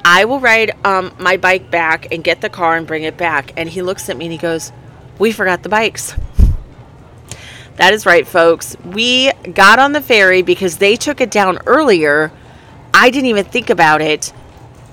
I 0.06 0.26
will 0.26 0.40
ride 0.40 0.72
um, 0.86 1.14
my 1.20 1.38
bike 1.38 1.70
back 1.70 2.14
and 2.14 2.24
get 2.24 2.42
the 2.42 2.50
car 2.50 2.78
and 2.78 2.88
bring 2.88 3.04
it 3.04 3.18
back. 3.18 3.52
And 3.58 3.68
he 3.68 3.82
looks 3.82 4.10
at 4.10 4.18
me 4.18 4.26
and 4.26 4.32
he 4.32 4.38
goes, 4.38 4.72
we 5.18 5.32
forgot 5.32 5.64
the 5.64 5.70
bikes. 5.70 6.16
That 7.80 7.94
is 7.94 8.06
right, 8.06 8.28
folks. 8.28 8.76
We 8.84 9.32
got 9.54 9.80
on 9.80 9.94
the 9.94 10.02
ferry 10.02 10.42
because 10.42 10.80
they 10.80 10.98
took 10.98 11.22
it 11.22 11.32
down 11.32 11.60
earlier. 11.66 12.30
I 12.94 13.10
didn't 13.10 13.28
even 13.28 13.46
think 13.46 13.70
about 13.70 14.02
it. 14.02 14.34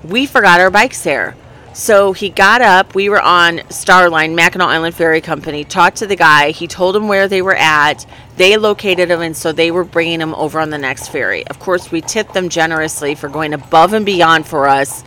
We 0.04 0.24
forgot 0.24 0.60
our 0.60 0.70
bikes 0.70 1.02
there. 1.02 1.34
So 1.72 2.12
he 2.12 2.30
got 2.30 2.62
up. 2.62 2.94
We 2.94 3.08
were 3.08 3.20
on 3.20 3.58
Starline, 3.70 4.36
Mackinac 4.36 4.68
Island 4.68 4.94
Ferry 4.94 5.20
Company. 5.20 5.64
Talked 5.64 5.96
to 5.96 6.06
the 6.06 6.14
guy. 6.14 6.52
He 6.52 6.68
told 6.68 6.94
him 6.94 7.08
where 7.08 7.26
they 7.26 7.42
were 7.42 7.56
at. 7.56 8.06
They 8.36 8.56
located 8.56 9.10
him, 9.10 9.20
and 9.20 9.36
so 9.36 9.50
they 9.50 9.72
were 9.72 9.82
bringing 9.82 10.20
him 10.20 10.32
over 10.36 10.60
on 10.60 10.70
the 10.70 10.78
next 10.78 11.08
ferry. 11.08 11.44
Of 11.48 11.58
course, 11.58 11.90
we 11.90 12.02
tipped 12.02 12.34
them 12.34 12.48
generously 12.48 13.16
for 13.16 13.28
going 13.28 13.52
above 13.52 13.94
and 13.94 14.06
beyond 14.06 14.46
for 14.46 14.68
us. 14.68 15.02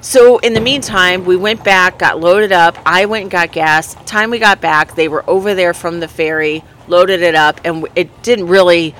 So 0.00 0.38
in 0.38 0.54
the 0.54 0.62
meantime, 0.62 1.26
we 1.26 1.36
went 1.36 1.62
back, 1.62 1.98
got 1.98 2.20
loaded 2.20 2.52
up. 2.52 2.78
I 2.86 3.04
went 3.04 3.24
and 3.24 3.30
got 3.30 3.52
gas. 3.52 3.96
Time 4.06 4.30
we 4.30 4.38
got 4.38 4.62
back, 4.62 4.94
they 4.94 5.08
were 5.08 5.28
over 5.28 5.54
there 5.54 5.74
from 5.74 6.00
the 6.00 6.08
ferry, 6.08 6.64
loaded 6.88 7.22
it 7.22 7.34
up, 7.34 7.60
and 7.64 7.86
it 7.94 8.22
didn't 8.22 8.48
really 8.48 8.94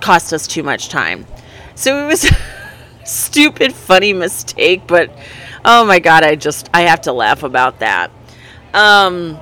cost 0.00 0.32
us 0.32 0.46
too 0.46 0.62
much 0.62 0.88
time. 0.88 1.26
So 1.74 2.04
it 2.04 2.06
was 2.06 2.28
stupid, 3.04 3.72
funny 3.72 4.12
mistake, 4.12 4.82
but 4.86 5.10
oh 5.64 5.84
my 5.84 5.98
god, 5.98 6.24
I 6.24 6.34
just 6.34 6.68
I 6.72 6.82
have 6.82 7.02
to 7.02 7.12
laugh 7.12 7.42
about 7.42 7.80
that. 7.80 8.10
Um, 8.74 9.38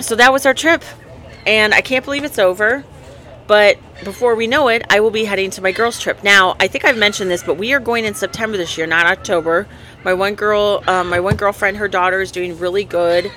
so 0.00 0.14
that 0.16 0.32
was 0.32 0.46
our 0.46 0.54
trip, 0.54 0.84
and 1.46 1.74
I 1.74 1.80
can't 1.80 2.04
believe 2.04 2.24
it's 2.24 2.38
over. 2.38 2.84
But 3.46 3.78
before 4.04 4.34
we 4.34 4.46
know 4.46 4.68
it, 4.68 4.84
I 4.90 5.00
will 5.00 5.10
be 5.10 5.24
heading 5.24 5.48
to 5.52 5.62
my 5.62 5.72
girls' 5.72 5.98
trip. 5.98 6.22
Now, 6.22 6.54
I 6.60 6.68
think 6.68 6.84
I've 6.84 6.98
mentioned 6.98 7.30
this, 7.30 7.42
but 7.42 7.54
we 7.54 7.72
are 7.72 7.80
going 7.80 8.04
in 8.04 8.14
September 8.14 8.58
this 8.58 8.76
year, 8.76 8.86
not 8.86 9.06
October. 9.06 9.66
My 10.04 10.12
one 10.12 10.34
girl, 10.34 10.84
um, 10.86 11.08
my 11.08 11.18
one 11.18 11.36
girlfriend, 11.36 11.78
her 11.78 11.88
daughter 11.88 12.20
is 12.20 12.30
doing 12.30 12.58
really 12.58 12.84
good 12.84 13.32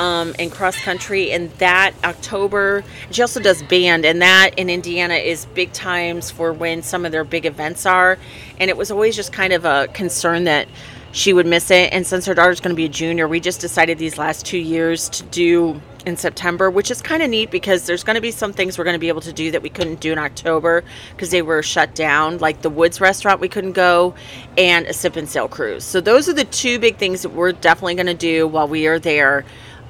um, 0.00 0.34
in 0.38 0.48
cross 0.48 0.80
country, 0.80 1.30
and 1.30 1.50
that 1.58 1.92
October. 2.02 2.82
She 3.10 3.20
also 3.20 3.38
does 3.38 3.62
band, 3.64 4.06
and 4.06 4.22
that 4.22 4.52
in 4.56 4.70
Indiana 4.70 5.14
is 5.14 5.44
big 5.46 5.72
times 5.72 6.30
for 6.30 6.54
when 6.54 6.82
some 6.82 7.04
of 7.04 7.12
their 7.12 7.22
big 7.22 7.44
events 7.44 7.84
are. 7.84 8.18
And 8.58 8.70
it 8.70 8.76
was 8.78 8.90
always 8.90 9.14
just 9.14 9.32
kind 9.32 9.52
of 9.52 9.66
a 9.66 9.88
concern 9.88 10.44
that 10.44 10.68
she 11.12 11.32
would 11.34 11.46
miss 11.46 11.70
it. 11.70 11.92
And 11.92 12.06
since 12.06 12.24
her 12.26 12.34
daughter's 12.34 12.60
going 12.60 12.74
to 12.74 12.76
be 12.76 12.86
a 12.86 12.88
junior, 12.88 13.28
we 13.28 13.40
just 13.40 13.60
decided 13.60 13.98
these 13.98 14.16
last 14.16 14.46
two 14.46 14.58
years 14.58 15.10
to 15.10 15.22
do 15.24 15.80
in 16.06 16.16
September, 16.16 16.70
which 16.70 16.90
is 16.90 17.02
kind 17.02 17.22
of 17.22 17.28
neat 17.28 17.50
because 17.50 17.84
there's 17.84 18.04
going 18.04 18.14
to 18.14 18.22
be 18.22 18.30
some 18.30 18.54
things 18.54 18.78
we're 18.78 18.84
going 18.84 18.94
to 18.94 19.00
be 19.00 19.08
able 19.08 19.20
to 19.20 19.34
do 19.34 19.50
that 19.50 19.60
we 19.60 19.68
couldn't 19.68 20.00
do 20.00 20.12
in 20.12 20.18
October 20.18 20.82
because 21.10 21.30
they 21.30 21.42
were 21.42 21.62
shut 21.62 21.94
down, 21.94 22.38
like 22.38 22.62
the 22.62 22.70
Woods 22.70 23.02
restaurant 23.02 23.38
we 23.38 23.48
couldn't 23.48 23.72
go 23.72 24.14
and 24.56 24.86
a 24.86 24.94
sip 24.94 25.16
and 25.16 25.28
sail 25.28 25.46
cruise. 25.46 25.84
So 25.84 26.00
those 26.00 26.26
are 26.26 26.32
the 26.32 26.44
two 26.44 26.78
big 26.78 26.96
things 26.96 27.20
that 27.20 27.30
we're 27.30 27.52
definitely 27.52 27.96
going 27.96 28.06
to 28.06 28.14
do 28.14 28.46
while 28.46 28.66
we 28.66 28.86
are 28.86 28.98
there 28.98 29.44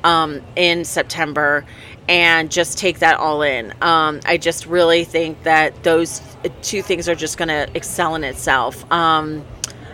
um, 0.05 0.41
in 0.57 0.85
September 0.85 1.65
and 2.09 2.51
just 2.51 2.79
take 2.79 2.99
that 3.01 3.17
all 3.19 3.43
in. 3.43 3.73
Um, 3.83 4.21
I 4.27 4.37
just 4.37 4.67
really 4.67 5.05
think 5.05 5.43
that 5.45 5.85
those 5.85 6.21
two 6.63 6.83
things 6.83 7.09
are 7.09 7.15
just 7.15 7.39
going 7.39 7.49
to 7.49 7.69
excel 7.75 8.15
in 8.15 8.25
itself. 8.25 8.91
Um, 8.91 9.45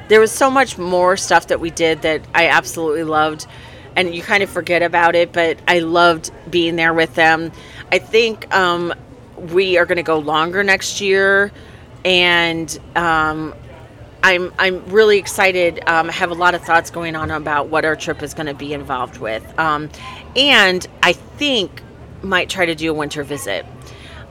there 0.09 0.21
was 0.21 0.33
so 0.33 0.51
much 0.51 0.79
more 0.79 1.16
stuff 1.16 1.49
that 1.49 1.61
we 1.61 1.71
did 1.71 2.03
that 2.03 2.23
I 2.35 2.49
absolutely 2.49 3.05
loved. 3.05 3.47
And 3.97 4.14
you 4.14 4.23
kind 4.23 4.42
of 4.42 4.51
forget 4.51 4.83
about 4.83 5.14
it, 5.14 5.33
but 5.33 5.59
I 5.66 5.79
loved 5.79 6.31
being 6.51 6.77
there 6.77 6.92
with 6.92 7.14
them. 7.14 7.51
I 7.90 7.99
think 7.99 8.55
um, 8.55 8.92
we 9.37 9.79
are 9.79 9.87
going 9.87 9.97
to 9.97 10.03
go 10.03 10.19
longer 10.19 10.62
next 10.62 11.01
year, 11.01 11.51
and 12.05 12.79
um, 12.95 13.55
I'm 14.27 14.53
I'm 14.59 14.85
really 14.91 15.19
excited. 15.19 15.81
Um, 15.89 16.11
I 16.11 16.12
have 16.12 16.31
a 16.33 16.35
lot 16.35 16.55
of 16.55 16.62
thoughts 16.62 16.91
going 16.91 17.17
on 17.17 17.31
about 17.31 17.69
what 17.69 17.85
our 17.85 17.97
trip 17.97 18.23
is 18.23 18.35
going 18.35 18.47
to 18.49 18.55
be 18.55 18.73
involved 18.75 19.19
with, 19.19 19.45
um, 19.59 19.91
and 20.37 20.87
I 21.03 21.12
think 21.15 21.83
might 22.23 22.49
try 22.51 22.67
to 22.67 22.75
do 22.75 22.91
a 22.91 22.95
winter 22.95 23.25
visit. 23.25 23.65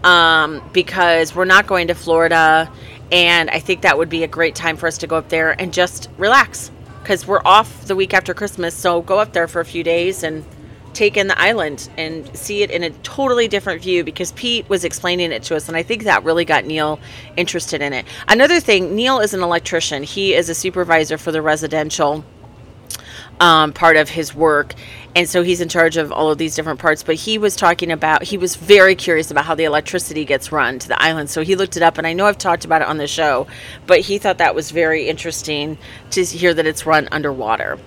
um, 0.04 0.62
because 0.74 1.36
we're 1.36 1.46
not 1.46 1.68
going 1.68 1.88
to 1.88 1.96
Florida. 1.96 2.72
And 3.12 3.50
I 3.52 3.60
think 3.60 3.82
that 3.84 3.98
would 3.98 4.10
be 4.10 4.24
a 4.24 4.28
great 4.28 4.56
time 4.56 4.78
for 4.78 4.88
us 4.88 4.98
to 5.00 5.08
go 5.08 5.18
up 5.18 5.30
there 5.30 5.60
and 5.62 5.74
just 5.74 6.10
relax 6.18 6.72
because 7.02 7.28
we're 7.28 7.42
off 7.46 7.86
the 7.88 7.96
week 7.96 8.14
after 8.14 8.34
Christmas. 8.34 8.76
So 8.76 9.02
go 9.02 9.20
up 9.20 9.34
there 9.34 9.48
for 9.48 9.62
a 9.62 9.66
few 9.66 9.84
days 9.84 10.24
and 10.24 10.46
take 10.96 11.18
in 11.18 11.28
the 11.28 11.40
island 11.40 11.90
and 11.98 12.36
see 12.36 12.64
it 12.64 12.72
in 12.72 12.84
a 12.84 12.90
totally 12.90 13.48
different 13.48 13.82
view 13.82 14.04
because 14.04 14.32
Pete 14.32 14.68
was 14.70 14.84
explaining 14.84 15.32
it 15.32 15.44
to 15.44 15.56
us, 15.56 15.68
and 15.68 15.78
I 15.78 15.84
think 15.84 16.04
that 16.04 16.24
really 16.24 16.46
got 16.46 16.66
Neil 16.66 17.00
interested 17.38 17.82
in 17.82 17.94
it. 17.94 18.06
Another 18.28 18.60
thing, 18.60 18.96
Neil 18.96 19.20
is 19.20 19.34
an 19.34 19.42
electrician, 19.42 20.04
he 20.04 20.34
is 20.34 20.50
a 20.50 20.56
supervisor 20.56 21.18
for 21.18 21.32
the 21.32 21.42
residential. 21.42 22.24
Um, 23.38 23.74
part 23.74 23.98
of 23.98 24.08
his 24.08 24.34
work, 24.34 24.76
and 25.14 25.28
so 25.28 25.44
he's 25.44 25.60
in 25.60 25.68
charge 25.68 25.98
of 25.98 26.10
all 26.10 26.32
of 26.32 26.38
these 26.38 26.56
different 26.56 26.80
parts. 26.80 27.04
But 27.04 27.16
he 27.16 27.38
was 27.38 27.58
talking 27.58 27.92
about, 27.92 28.24
he 28.24 28.38
was 28.38 28.56
very 28.56 28.96
curious 28.96 29.30
about 29.30 29.44
how 29.44 29.56
the 29.56 29.66
electricity 29.66 30.24
gets 30.24 30.54
run 30.54 30.80
to 30.80 30.88
the 30.88 31.02
island. 31.04 31.30
So 31.30 31.42
he 31.42 31.58
looked 31.58 31.76
it 31.76 31.84
up, 31.84 31.98
and 31.98 32.08
I 32.08 32.14
know 32.14 32.28
I've 32.28 32.38
talked 32.38 32.64
about 32.64 32.82
it 32.82 32.88
on 32.88 32.96
the 32.96 33.08
show, 33.08 33.48
but 33.88 34.00
he 34.00 34.20
thought 34.20 34.38
that 34.38 34.56
was 34.56 34.72
very 34.72 35.10
interesting 35.10 35.78
to 36.12 36.24
hear 36.24 36.54
that 36.54 36.66
it's 36.66 36.86
run 36.86 37.10
underwater. 37.12 37.78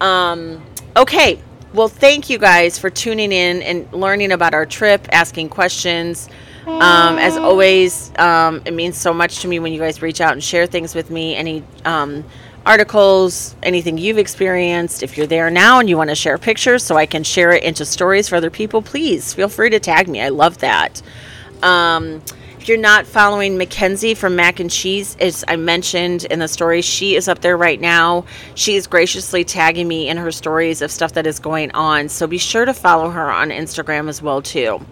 Um, 0.00 0.64
okay, 0.96 1.40
well, 1.76 1.88
thank 1.88 2.30
you 2.30 2.38
guys 2.38 2.78
for 2.78 2.88
tuning 2.88 3.32
in 3.32 3.60
and 3.60 3.92
learning 3.92 4.32
about 4.32 4.54
our 4.54 4.64
trip, 4.64 5.06
asking 5.12 5.50
questions. 5.50 6.26
Um, 6.66 7.18
as 7.18 7.36
always, 7.36 8.10
um, 8.18 8.62
it 8.64 8.72
means 8.72 8.96
so 8.96 9.12
much 9.12 9.40
to 9.40 9.48
me 9.48 9.58
when 9.58 9.72
you 9.72 9.78
guys 9.78 10.00
reach 10.00 10.22
out 10.22 10.32
and 10.32 10.42
share 10.42 10.66
things 10.66 10.94
with 10.94 11.10
me. 11.10 11.36
Any 11.36 11.62
um, 11.84 12.24
articles, 12.64 13.54
anything 13.62 13.98
you've 13.98 14.16
experienced. 14.16 15.02
If 15.02 15.18
you're 15.18 15.26
there 15.26 15.50
now 15.50 15.78
and 15.78 15.88
you 15.88 15.98
want 15.98 16.08
to 16.08 16.16
share 16.16 16.38
pictures 16.38 16.82
so 16.82 16.96
I 16.96 17.04
can 17.04 17.22
share 17.22 17.52
it 17.52 17.62
into 17.62 17.84
stories 17.84 18.26
for 18.28 18.36
other 18.36 18.50
people, 18.50 18.80
please 18.80 19.34
feel 19.34 19.48
free 19.48 19.68
to 19.68 19.78
tag 19.78 20.08
me. 20.08 20.22
I 20.22 20.30
love 20.30 20.58
that. 20.58 21.02
If 22.66 22.70
you're 22.70 22.78
not 22.78 23.06
following 23.06 23.58
Mackenzie 23.58 24.14
from 24.14 24.34
Mac 24.34 24.58
and 24.58 24.68
Cheese, 24.68 25.16
as 25.20 25.44
I 25.46 25.54
mentioned 25.54 26.24
in 26.24 26.40
the 26.40 26.48
story, 26.48 26.82
she 26.82 27.14
is 27.14 27.28
up 27.28 27.38
there 27.38 27.56
right 27.56 27.80
now. 27.80 28.24
She 28.56 28.74
is 28.74 28.88
graciously 28.88 29.44
tagging 29.44 29.86
me 29.86 30.08
in 30.08 30.16
her 30.16 30.32
stories 30.32 30.82
of 30.82 30.90
stuff 30.90 31.12
that 31.12 31.28
is 31.28 31.38
going 31.38 31.70
on. 31.70 32.08
So 32.08 32.26
be 32.26 32.38
sure 32.38 32.64
to 32.64 32.74
follow 32.74 33.08
her 33.10 33.30
on 33.30 33.50
Instagram 33.50 34.08
as 34.08 34.20
well 34.20 34.42
too. 34.42 34.84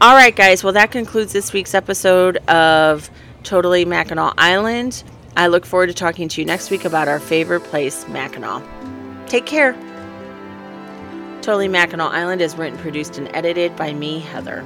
All 0.00 0.16
right, 0.16 0.34
guys. 0.34 0.64
Well, 0.64 0.72
that 0.72 0.90
concludes 0.90 1.32
this 1.32 1.52
week's 1.52 1.72
episode 1.72 2.38
of 2.48 3.08
Totally 3.44 3.84
Mackinac 3.84 4.34
Island. 4.36 5.04
I 5.36 5.46
look 5.46 5.66
forward 5.66 5.86
to 5.86 5.94
talking 5.94 6.26
to 6.30 6.40
you 6.40 6.46
next 6.46 6.68
week 6.68 6.84
about 6.84 7.06
our 7.06 7.20
favorite 7.20 7.62
place, 7.62 8.08
Mackinac. 8.08 8.64
Take 9.28 9.46
care. 9.46 9.74
Totally 11.42 11.68
Mackinac 11.68 12.12
Island 12.12 12.42
is 12.42 12.56
written, 12.56 12.76
produced, 12.76 13.18
and 13.18 13.28
edited 13.36 13.76
by 13.76 13.92
me, 13.92 14.18
Heather. 14.18 14.64